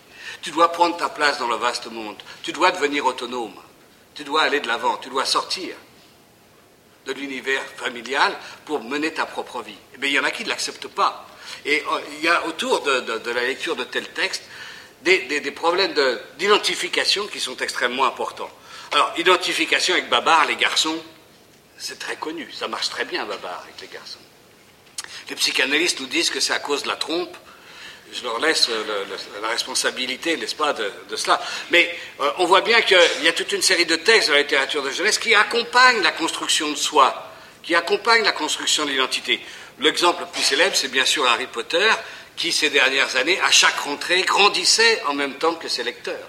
[0.42, 2.16] Tu dois prendre ta place dans le vaste monde.
[2.42, 3.55] Tu dois devenir autonome.
[4.14, 4.96] Tu dois aller de l'avant.
[4.98, 5.74] Tu dois sortir
[7.07, 8.34] de l'univers familial
[8.64, 9.76] pour mener ta propre vie.
[9.98, 11.26] Mais eh il y en a qui ne l'acceptent pas.
[11.64, 14.42] Et euh, il y a autour de la lecture de tel texte
[15.05, 15.94] des, problèmes
[16.38, 18.50] d'identification qui sont extrêmement importants.
[18.92, 20.96] Alors, identification avec Babar, les garçons,
[21.76, 24.18] c'est très connu, ça marche très bien Babar avec les garçons.
[25.28, 27.36] Les psychanalystes nous disent que c'est à cause de la trompe.
[28.12, 28.68] Je leur laisse
[29.42, 31.40] la responsabilité, n'est-ce pas, de, cela.
[31.70, 34.42] Mais euh, on voit bien qu'il y a toute une série de textes dans la
[34.42, 37.32] littérature de jeunesse qui accompagnent la construction de soi,
[37.62, 39.40] qui accompagnent la construction de l'identité.
[39.80, 41.90] L'exemple le plus célèbre, c'est bien sûr Harry Potter,
[42.37, 46.28] qui, ces dernières années, à chaque rentrée, grandissait en même temps que ses lecteurs.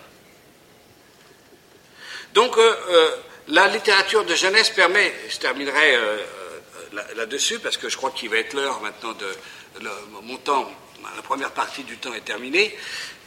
[2.34, 3.16] Donc, euh, euh,
[3.48, 6.18] la littérature de jeunesse permet, je terminerai euh,
[7.16, 9.90] là-dessus, parce que je crois qu'il va être l'heure maintenant de.
[10.22, 10.70] mon temps,
[11.16, 12.78] la première partie du temps est terminée.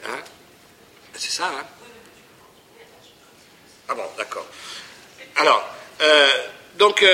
[0.05, 0.18] Hein.
[1.14, 1.64] C'est ça, hein
[3.89, 4.47] Ah bon, d'accord.
[5.37, 5.66] Alors,
[6.76, 7.05] donc,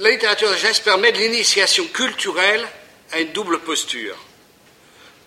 [0.00, 2.66] la littérature de jeunesse permet de l'initiation culturelle
[3.12, 4.16] à une double posture.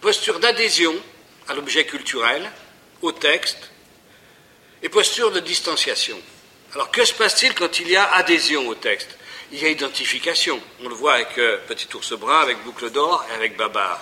[0.01, 0.95] Posture d'adhésion
[1.47, 2.51] à l'objet culturel,
[3.01, 3.69] au texte,
[4.83, 6.19] et posture de distanciation.
[6.73, 9.17] Alors que se passe-t-il quand il y a adhésion au texte?
[9.51, 10.59] Il y a identification.
[10.83, 14.01] On le voit avec euh, Petit ours brun, avec Boucle d'or et avec Babar.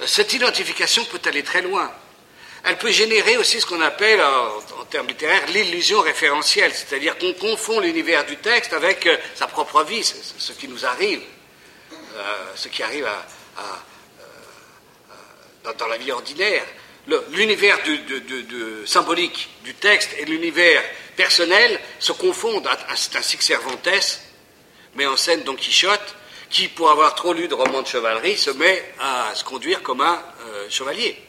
[0.00, 1.90] Euh, cette identification peut aller très loin.
[2.64, 7.80] Elle peut générer aussi ce qu'on appelle, en, termes littéraires, l'illusion référentielle, c'est-à-dire qu'on confond
[7.80, 11.20] l'univers du texte avec euh, sa propre vie, ce, qui nous arrive,
[12.54, 13.08] ce qui arrive
[15.78, 16.64] dans, la vie ordinaire
[17.30, 17.78] l'univers
[18.86, 20.82] symbolique du texte et l'univers
[21.16, 22.68] personnel se confondent.
[22.94, 24.20] C'est ainsi que Cervantes
[24.94, 26.14] met en scène Don Quichotte,
[26.50, 30.00] qui, pour avoir trop lu de romans de chevalerie, se met à se conduire comme
[30.00, 31.20] un euh, chevalier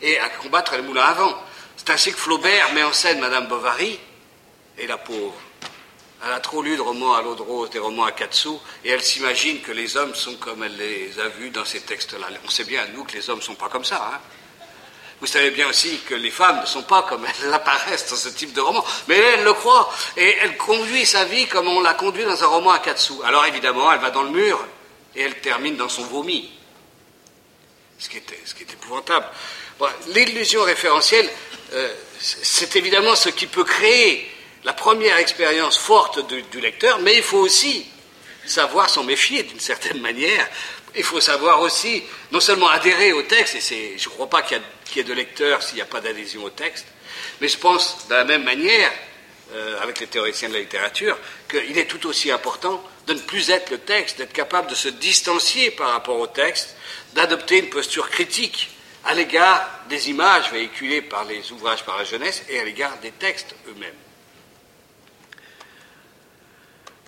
[0.00, 1.42] et à combattre les moulins à vent.
[1.76, 3.98] C'est ainsi que Flaubert met en scène Madame Bovary,
[4.78, 5.34] et la pauvre.
[6.24, 8.60] Elle a trop lu de romans à l'eau de rose, des romans à quatre sous,
[8.84, 12.28] et elle s'imagine que les hommes sont comme elle les a vus dans ces textes-là.
[12.44, 14.10] On sait bien, nous, que les hommes ne sont pas comme ça.
[14.14, 14.20] Hein
[15.22, 18.28] vous savez bien aussi que les femmes ne sont pas comme elles apparaissent dans ce
[18.28, 21.94] type de roman, mais elle, le croit, et elle conduit sa vie comme on l'a
[21.94, 23.22] conduit dans un roman à quatre sous.
[23.24, 24.58] Alors évidemment, elle va dans le mur,
[25.14, 26.50] et elle termine dans son vomi,
[28.00, 29.26] ce qui est, ce qui est épouvantable.
[30.08, 31.30] L'illusion référentielle,
[31.72, 34.28] euh, c'est évidemment ce qui peut créer
[34.64, 37.86] la première expérience forte du, lecteur, mais il faut aussi
[38.44, 40.48] savoir s'en méfier d'une certaine manière.
[40.94, 42.02] Il faut savoir aussi
[42.32, 44.60] non seulement adhérer au texte, et je ne crois pas qu'il
[44.96, 46.86] y, ait de lecteurs s'il n'y a pas d'adhésion au texte,
[47.40, 48.92] mais je pense de la même manière,
[49.54, 53.50] euh, avec les théoriciens de la littérature, qu'il est tout aussi important de ne plus
[53.50, 56.76] être le texte, d'être capable de se distancier par rapport au texte,
[57.14, 58.70] d'adopter une posture critique
[59.04, 63.10] à l'égard des images véhiculées par les ouvrages par la jeunesse et à l'égard des
[63.10, 64.01] textes eux-mêmes.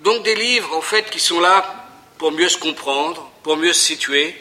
[0.05, 1.89] Donc des livres, en fait, qui sont là
[2.19, 4.37] pour mieux se comprendre, pour mieux se situer,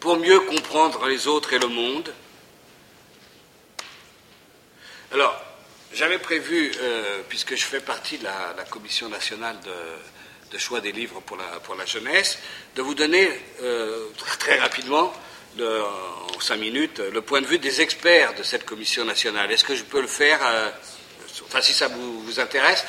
[0.00, 2.10] pour mieux comprendre les autres et le monde.
[5.12, 5.38] Alors,
[5.92, 9.56] j'avais prévu, euh, puisque je fais partie de la, commission nationale
[10.50, 12.38] de, choix des livres pour la, pour la jeunesse,
[12.74, 13.28] de vous donner
[13.62, 14.06] euh,
[14.38, 15.12] très rapidement,
[15.60, 19.52] en cinq minutes, le point de vue des experts de cette commission nationale.
[19.52, 20.70] Est-ce que je peux le faire euh,
[21.46, 22.84] enfin si ça vous, intéresse,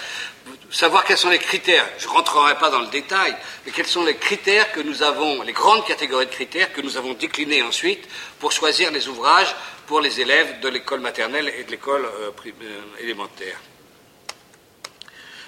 [0.71, 1.87] savoir quels sont les critères.
[1.97, 3.35] Je ne rentrerai pas dans le détail,
[3.65, 6.97] mais quels sont les critères que nous avons, les grandes catégories de critères que nous
[6.97, 8.07] avons déclinés ensuite
[8.39, 9.55] pour choisir les ouvrages
[9.87, 13.59] pour les élèves de l'école maternelle et de l'école euh, euh, élémentaire.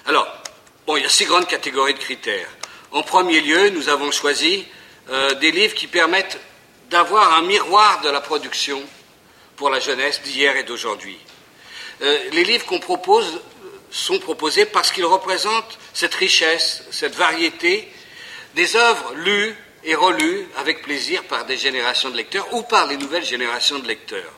[0.06, 0.26] Alors,
[0.96, 2.48] il y a six grandes catégories de critères.
[2.92, 4.64] En premier lieu, nous avons choisi
[5.10, 6.38] euh, des livres qui permettent
[6.90, 8.82] d'avoir un miroir de la production
[9.56, 11.18] pour la jeunesse d'hier et d'aujourd'hui.
[12.00, 13.40] Euh, les livres qu'on propose
[13.90, 17.88] sont proposés parce qu'ils représentent cette richesse, cette variété
[18.54, 22.96] des œuvres lues et relues avec plaisir par des générations de lecteurs ou par les
[22.96, 24.32] nouvelles générations de lecteurs.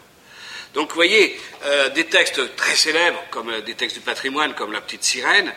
[0.75, 4.73] Donc vous voyez, euh, des textes très célèbres, comme euh, des textes du patrimoine, comme
[4.73, 5.53] La Petite Sirène,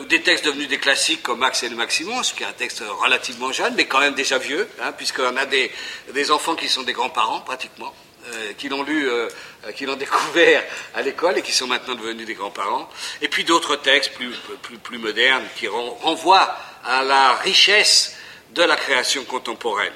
[0.00, 2.52] ou des textes devenus des classiques comme Max et le Maximum, ce qui est un
[2.52, 6.82] texte relativement jeune, mais quand même déjà vieux, hein, puisqu'on a des enfants qui sont
[6.82, 7.94] des grands-parents pratiquement.
[8.34, 9.28] Euh, qui l'ont lu, euh,
[9.66, 10.62] euh, qui l'ont découvert
[10.94, 12.88] à l'école et qui sont maintenant devenus des grands-parents,
[13.22, 16.54] et puis d'autres textes plus, plus, plus modernes qui renvoient
[16.84, 18.16] à la richesse
[18.50, 19.92] de la création contemporaine.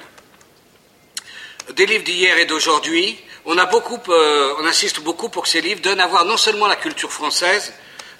[1.75, 5.99] Des livres d'hier et d'aujourd'hui, on, beaucoup, on insiste beaucoup pour que ces livres donnent
[5.99, 7.73] à voir non seulement la culture française,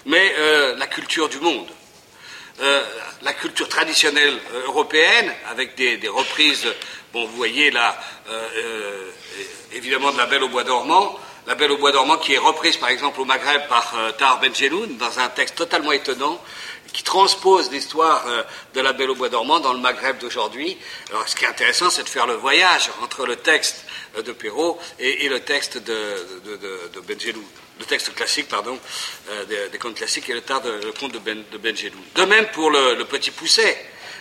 [0.06, 0.34] mais
[0.76, 1.68] la culture du monde.
[3.22, 6.66] la culture traditionnelle européenne, avec des, des reprises,
[7.12, 7.98] bon, vous voyez là,
[9.74, 11.18] évidemment de La Belle au Bois dormant.
[11.46, 14.40] La Belle au Bois dormant qui est reprise par exemple au Maghreb par euh, Tar
[14.40, 16.40] Benjeloun dans un texte totalement étonnant
[16.92, 18.42] qui transpose l'histoire euh,
[18.74, 20.78] de La Belle au Bois dormant dans le Maghreb d'aujourd'hui.
[21.10, 23.84] Alors ce qui est intéressant c'est de faire le voyage entre le texte
[24.16, 27.44] euh, de Perrault et, le texte de, de, Benjeloun.
[27.80, 28.78] Le texte classique, pardon,
[29.48, 32.00] des, contes classiques et le, tar de, le conte de, ben, de Benjeloun.
[32.14, 33.76] De même pour le, Petit Pousset.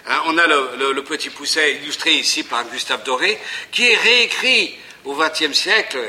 [0.08, 3.40] Hein, on a le, Petit Pousset illustré ici par Gustave Doré,
[3.72, 4.76] qui est réécrit
[5.06, 6.00] au XXe siècle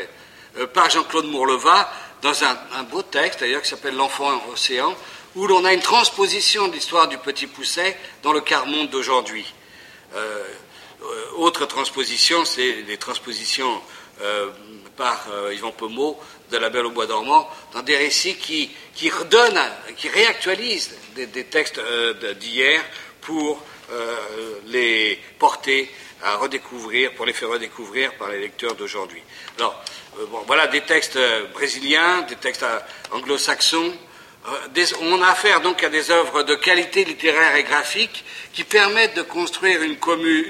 [0.59, 1.90] euh, par Jean-Claude Mourleva
[2.22, 4.95] dans un, beau texte d'ailleurs qui s'appelle L'enfant océan,
[5.34, 9.45] où l'on a une transposition de l'histoire du petit pousset dans le quart monde d'aujourd'hui.
[10.14, 10.45] Euh,
[11.03, 13.80] euh, autre transposition, c'est les transpositions
[14.97, 16.16] par Yvan Pommeau
[16.53, 18.70] de La Belle au Bois dormant dans des récits qui,
[19.11, 19.61] redonnent,
[19.97, 21.80] qui réactualisent des textes
[22.38, 22.80] d'hier
[23.22, 23.61] pour
[24.66, 25.90] les porter
[26.24, 29.22] à redécouvrir, pour les faire redécouvrir par les lecteurs d'aujourd'hui.
[29.58, 29.78] Alors,
[30.18, 32.80] euh, voilà des textes euh, brésiliens, des textes euh,
[33.12, 33.92] anglo-saxons,
[35.00, 39.22] on a affaire donc à des œuvres de qualité littéraire et graphique qui permettent de
[39.22, 39.96] construire une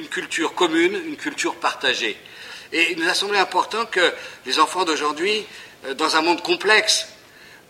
[0.09, 2.17] culture commune, une culture partagée.
[2.73, 4.13] Et il nous a semblé important que
[4.47, 5.47] les enfants d'aujourd'hui,
[5.97, 7.07] dans un monde complexe,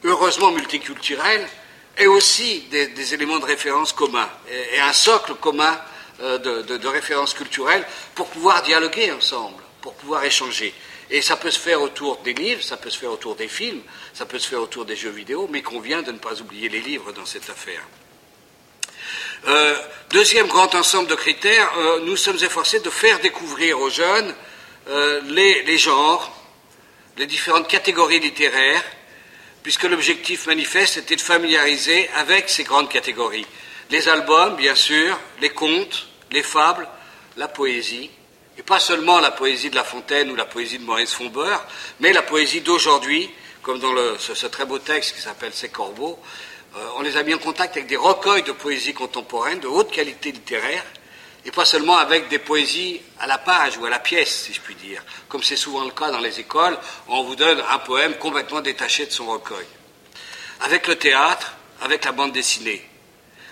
[0.02, 1.46] heureusement multiculturel,
[1.98, 5.78] aient aussi des, éléments de référence communs et, un socle commun
[6.20, 7.84] de, de, de référence culturelle
[8.14, 10.72] pour pouvoir dialoguer ensemble, pour pouvoir échanger.
[11.10, 13.82] Et ça peut se faire autour des livres, ça peut se faire autour des films,
[14.14, 16.80] ça peut se faire autour des jeux vidéo, mais convient de ne pas oublier les
[16.80, 17.82] livres dans cette affaire.
[19.46, 19.76] Euh,
[20.10, 24.34] deuxième grand ensemble de critères, euh, nous sommes efforcés de faire découvrir aux jeunes
[24.88, 26.34] euh, les, genres,
[27.18, 28.82] les différentes catégories littéraires,
[29.62, 33.46] puisque l'objectif manifeste était de familiariser avec ces grandes catégories.
[33.90, 36.88] Les albums, bien sûr, les contes, les fables,
[37.36, 38.10] la poésie,
[38.56, 41.64] et pas seulement la poésie de La Fontaine ou la poésie de Maurice Fombeur,
[42.00, 43.30] mais la poésie d'aujourd'hui,
[43.62, 46.18] comme dans ce, très beau texte qui s'appelle Ces corbeaux.
[46.76, 49.90] Euh, on les a mis en contact avec des recueils de poésie contemporaine de haute
[49.90, 50.84] qualité littéraire,
[51.44, 54.60] et pas seulement avec des poésies à la page ou à la pièce, si je
[54.60, 56.78] puis dire, comme c'est souvent le cas dans les écoles,
[57.08, 59.66] où on vous donne un poème complètement détaché de son recueil.
[60.60, 62.88] Avec le théâtre, avec la bande dessinée,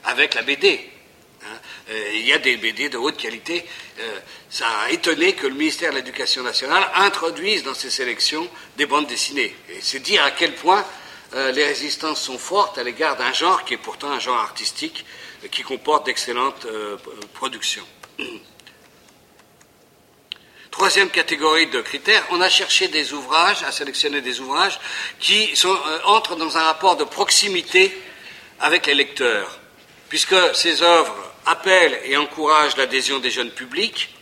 [0.04, 0.92] avec la BD,
[1.90, 3.64] euh, il y a des BD de haute qualité.
[3.98, 8.86] Euh, ça a étonné que le ministère de l'Éducation nationale introduise dans ses sélections des
[8.86, 9.54] bandes dessinées.
[9.80, 10.84] C'est dire à quel point
[11.34, 15.04] euh, les résistances sont fortes à l'égard d'un genre qui est pourtant un genre artistique
[15.50, 16.68] qui comporte d'excellentes
[17.34, 17.86] productions.
[20.70, 24.78] Troisième catégorie de critères, on a cherché des ouvrages, à sélectionner des ouvrages
[25.18, 25.52] qui
[26.04, 27.92] entrent dans un rapport de proximité
[28.60, 29.58] avec les lecteurs,
[30.12, 34.14] puisque ces œuvres appellent et encouragent l'adhésion des jeunes publics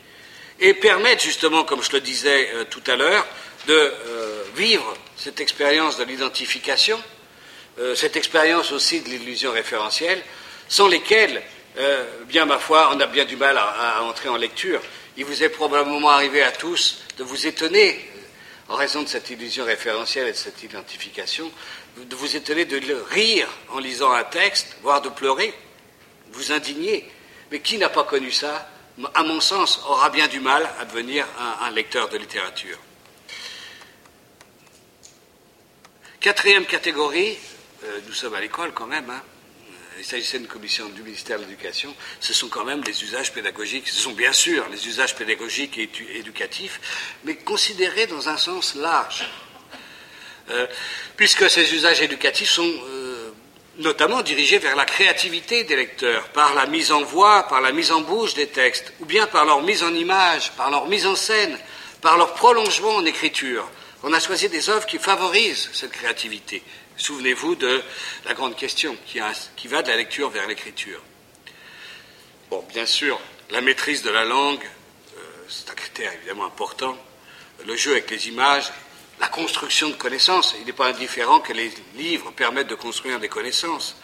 [0.61, 3.27] et permettent justement, comme je le disais euh, tout à l'heure,
[3.67, 7.03] de euh, vivre cette expérience de l'identification,
[7.81, 10.23] euh, cette expérience aussi de l'illusion référentielle,
[10.69, 11.43] sans lesquelles,
[12.29, 14.81] bien ma foi, on a bien du mal à, entrer en lecture.
[15.17, 17.99] Il vous est probablement arrivé à tous de vous étonner,
[18.69, 21.51] en raison de cette illusion référentielle et de cette identification,
[21.97, 22.81] de vous étonner de
[23.11, 25.53] rire en lisant un texte, voire de pleurer,
[26.33, 27.09] vous indigner.
[27.51, 28.69] Mais qui n'a pas connu ça,
[29.15, 31.27] à mon sens, aura bien du mal à devenir
[31.63, 32.79] un, lecteur de littérature.
[36.21, 37.37] Quatrième catégorie,
[37.85, 39.23] euh, nous sommes à l'école quand même, hein.
[39.99, 43.89] il s'agissait d'une commission du ministère de l'Éducation, ce sont quand même les usages pédagogiques,
[43.89, 49.25] ce sont bien sûr les usages pédagogiques et éducatifs, mais considérés dans un sens large.
[50.51, 50.67] Euh,
[51.17, 53.00] puisque ces usages éducatifs sont euh,
[53.81, 57.93] notamment dirigés vers la créativité des lecteurs, par la mise en voix, par la mise
[57.93, 61.17] en bouche des textes, ou bien par leur mise en image, par leur mise en
[61.17, 61.59] scène,
[62.01, 63.67] par leur prolongement en écriture.
[64.03, 66.63] On a choisi des œuvres qui favorisent cette créativité.
[66.97, 67.83] Souvenez-vous de
[68.27, 69.19] la grande question qui,
[69.69, 71.01] va de la lecture vers l'écriture.
[72.51, 73.19] Bon, bien sûr,
[73.51, 76.97] la maîtrise de la langue, euh, c'est un critère évidemment important.
[77.67, 78.71] Le jeu avec les images,
[79.21, 80.57] la construction de connaissances.
[80.59, 83.97] Il n'est pas indifférent que les livres permettent de construire des connaissances.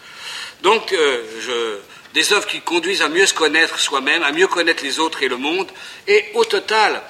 [0.63, 1.81] Donc, euh,
[2.15, 5.29] des œuvres qui conduisent à mieux se connaître soi-même, à mieux connaître les autres et
[5.29, 5.71] le monde,
[6.07, 7.03] et au total,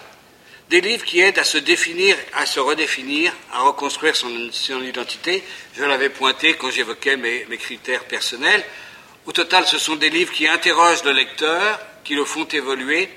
[0.71, 4.31] des livres qui aident à se définir, à se redéfinir, à reconstruire son,
[4.83, 5.45] identité.
[5.77, 8.65] Je l'avais pointé quand j'évoquais mes, mes critères personnels.
[9.27, 13.09] Au total, ce sont des livres qui interrogent le lecteur, qui le font évoluer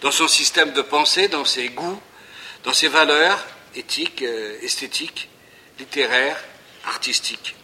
[0.00, 2.00] dans son système de pensée, dans ses goûts,
[2.64, 3.44] dans ses valeurs,
[3.74, 5.28] éthique, euh, esthétique,
[5.78, 6.42] littéraire,
[6.84, 7.54] artistique.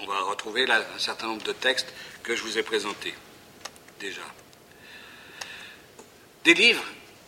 [0.00, 1.92] On va retrouver là un certain nombre de textes
[2.22, 3.14] que je vous ai présentés
[3.98, 4.22] déjà.
[6.44, 6.84] Des livres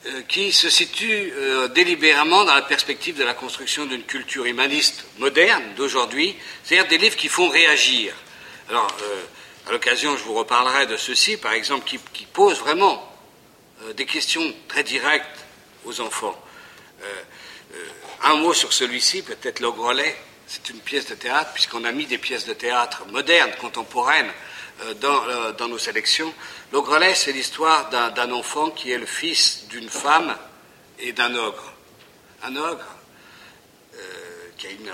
[0.07, 5.07] euh, qui se situent euh, délibérément dans la perspective de la construction d'une culture humaniste
[5.19, 8.15] moderne d'aujourd'hui, c'est-à-dire des livres qui font réagir.
[8.69, 8.95] Alors,
[9.67, 13.03] à l'occasion, je vous reparlerai de ceux-ci, par exemple, qui, qui posent vraiment
[13.97, 15.48] des questions très directes
[15.89, 16.39] aux enfants.
[17.03, 17.23] Euh,
[17.75, 17.89] euh,
[18.25, 20.17] un mot sur celui-ci, peut-être Le Grelet.
[20.47, 24.31] C'est une pièce de théâtre, puisqu'on a mis des pièces de théâtre modernes, contemporaines,
[24.83, 26.33] euh, dans, dans, nos sélections.
[26.73, 30.37] Le Grelet, c'est l'histoire d'un enfant qui est le fils d'une femme
[30.99, 31.73] et d'un ogre.
[32.43, 32.87] Un ogre
[34.57, 34.91] qui a une,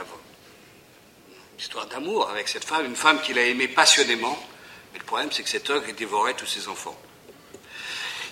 [1.59, 4.37] histoire d'amour avec cette femme, une femme qu'il a aimée passionnément.
[4.93, 6.99] Mais le problème, c'est que cet ogre, dévorait tous ses enfants.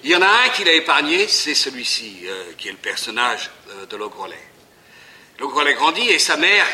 [0.05, 3.51] Il y en a un qui l'a épargné, c'est celui-ci, euh, qui est le personnage
[3.71, 4.41] euh, de l'ogrelet.
[5.39, 6.67] L'ogrelet grandit et sa mère,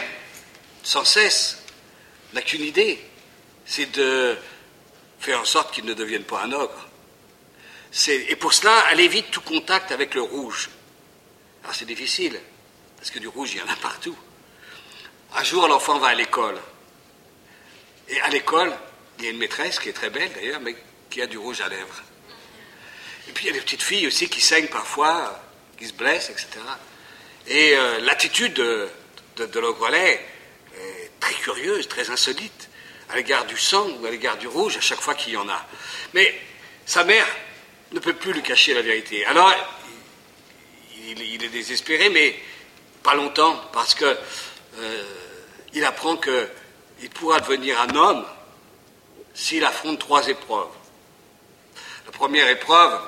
[0.82, 1.62] sans cesse,
[2.32, 2.98] n'a qu'une idée,
[3.66, 4.36] c'est de
[5.20, 6.88] faire en sorte qu'il ne devienne pas un ogre.
[8.08, 10.70] Et pour cela, elle évite tout contact avec le rouge.
[11.62, 12.40] Alors c'est difficile,
[12.96, 14.16] parce que du rouge, il y en a partout.
[15.34, 16.58] Un jour, l'enfant va à l'école.
[18.08, 18.74] Et à l'école,
[19.18, 20.74] il y a une maîtresse qui est très belle d'ailleurs, mais
[21.10, 22.02] qui a du rouge à lèvres.
[23.28, 25.40] Et puis il y a des petites filles aussi qui saignent parfois,
[25.78, 26.48] qui se blessent, etc.
[27.46, 28.88] Et euh, l'attitude de,
[29.36, 30.20] de, de est
[31.20, 32.68] très curieuse, très insolite,
[33.10, 35.48] à l'égard du sang ou à l'égard du rouge, à chaque fois qu'il y en
[35.48, 35.66] a.
[36.14, 36.34] Mais
[36.86, 37.26] sa mère
[37.92, 39.24] ne peut plus lui cacher la vérité.
[39.26, 39.52] Alors,
[41.06, 42.38] il, est désespéré, mais
[43.02, 45.04] pas longtemps, parce que euh,
[45.72, 48.24] il apprend qu'il pourra devenir un homme
[49.34, 50.68] s'il affronte trois épreuves.
[52.06, 53.00] La première épreuve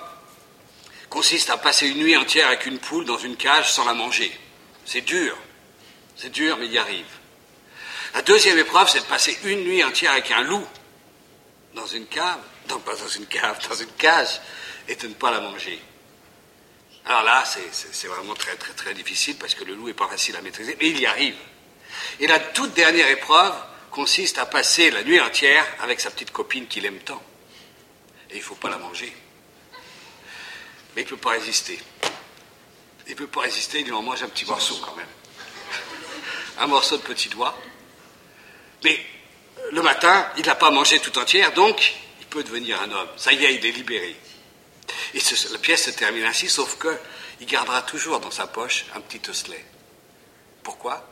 [1.10, 4.32] consiste à passer une nuit entière avec une poule dans une cage sans la manger.
[4.86, 5.36] C'est dur,
[6.16, 7.04] c'est dur, mais il y arrive.
[8.14, 10.66] La deuxième épreuve, c'est de passer une nuit entière avec un loup
[11.74, 14.40] dans une cave, non pas dans une cave, dans une cage,
[14.88, 15.80] et de ne pas la manger.
[17.06, 20.36] Alors là, c'est vraiment très très très difficile parce que le loup n'est pas facile
[20.36, 21.36] à maîtriser, mais il y arrive.
[22.20, 23.54] Et la toute dernière épreuve
[23.90, 27.22] consiste à passer la nuit entière avec sa petite copine qu'il aime tant.
[28.30, 29.12] Et il ne faut pas la manger.
[30.94, 31.80] Mais il ne peut pas résister.
[33.06, 35.06] Il ne peut pas résister, il en mange un petit morceau quand même.
[36.58, 37.56] Un morceau de petit doigt.
[38.84, 39.04] Mais
[39.72, 43.08] le matin, il n'a pas mangé tout entière, donc il peut devenir un homme.
[43.16, 44.16] Ça y est, il est libéré.
[45.14, 45.20] Et
[45.50, 49.64] la pièce se termine ainsi, sauf qu'il gardera toujours dans sa poche un petit osselet.
[50.62, 51.06] Pourquoi?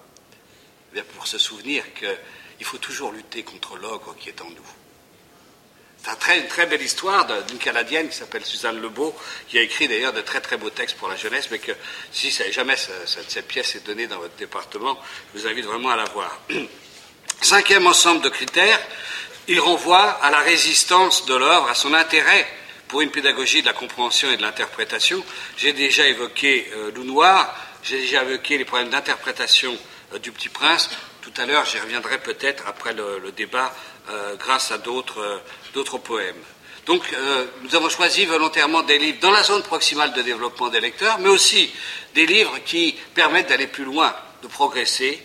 [0.95, 4.67] Eh Pour se souvenir qu'il faut toujours lutter contre l'ogre qui est en nous.
[6.05, 9.15] C'est une très belle histoire d'une Canadienne qui s'appelle Suzanne Lebeau,
[9.49, 11.73] qui a écrit d'ailleurs de très très beaux textes pour la jeunesse, mais que
[12.13, 14.99] si jamais cette, pièce est donnée dans votre département,
[15.35, 16.39] je vous invite vraiment à la voir.
[17.41, 18.81] Cinquième ensemble de critères,
[19.49, 22.47] il renvoie à la résistance de l'œuvre, à son intérêt
[22.89, 25.23] pour une pédagogie de la compréhension et de l'interprétation.
[25.57, 29.77] J'ai déjà évoqué euh, Loup Noir, j'ai déjà évoqué les problèmes d'interprétation
[30.15, 30.91] euh, du Petit Prince.
[31.23, 33.75] Tout à l'heure, j'y reviendrai peut-être après le, débat
[34.11, 35.43] euh, grâce à d'autres
[35.73, 36.43] d'autres poèmes.
[36.89, 40.81] Donc, euh, nous avons choisi volontairement des livres dans la zone proximale de développement des
[40.81, 41.71] lecteurs, mais aussi
[42.15, 45.23] des livres qui permettent d'aller plus loin, de progresser,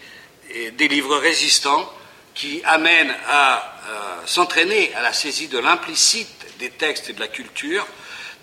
[0.50, 1.89] et des livres résistants
[2.36, 6.28] qui amènent à euh, s'entraîner à la saisie de l'implicite
[6.60, 7.88] des textes et de la culture,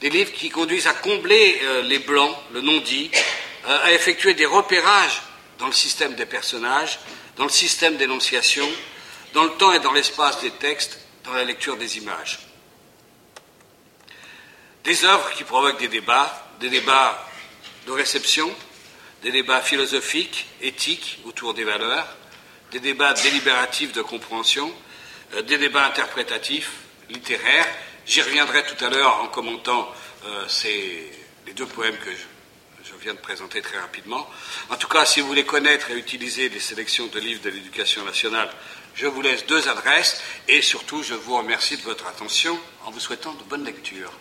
[0.01, 3.11] des livres qui conduisent à combler euh, les blancs, le non-dit,
[3.69, 5.21] à effectuer des repérages
[5.59, 6.99] dans le système des personnages,
[7.37, 8.67] dans le système d'énonciation,
[9.35, 10.99] dans le temps et dans l'espace des textes,
[11.35, 12.41] la lecture des images.
[14.85, 17.27] Des œuvres qui provoquent des débats, des débats
[17.87, 18.51] de réception,
[19.23, 22.07] des débats philosophiques, éthiques autour des valeurs,
[22.73, 24.73] des débats délibératifs de compréhension,
[25.35, 26.71] euh, des débats interprétatifs,
[27.11, 27.67] littéraires.
[28.07, 29.93] J'y reviendrai tout à l'heure en commentant
[30.25, 31.11] euh, ces,
[31.47, 34.29] les deux poèmes que je, je, viens de présenter très rapidement.
[34.71, 38.05] En tout cas, si vous voulez connaître et utiliser les sélections de livres de l'éducation
[38.05, 38.51] nationale,
[38.95, 43.01] je vous laisse deux adresses et surtout je vous remercie de votre attention en vous
[43.01, 44.13] souhaitant de bonnes lectures.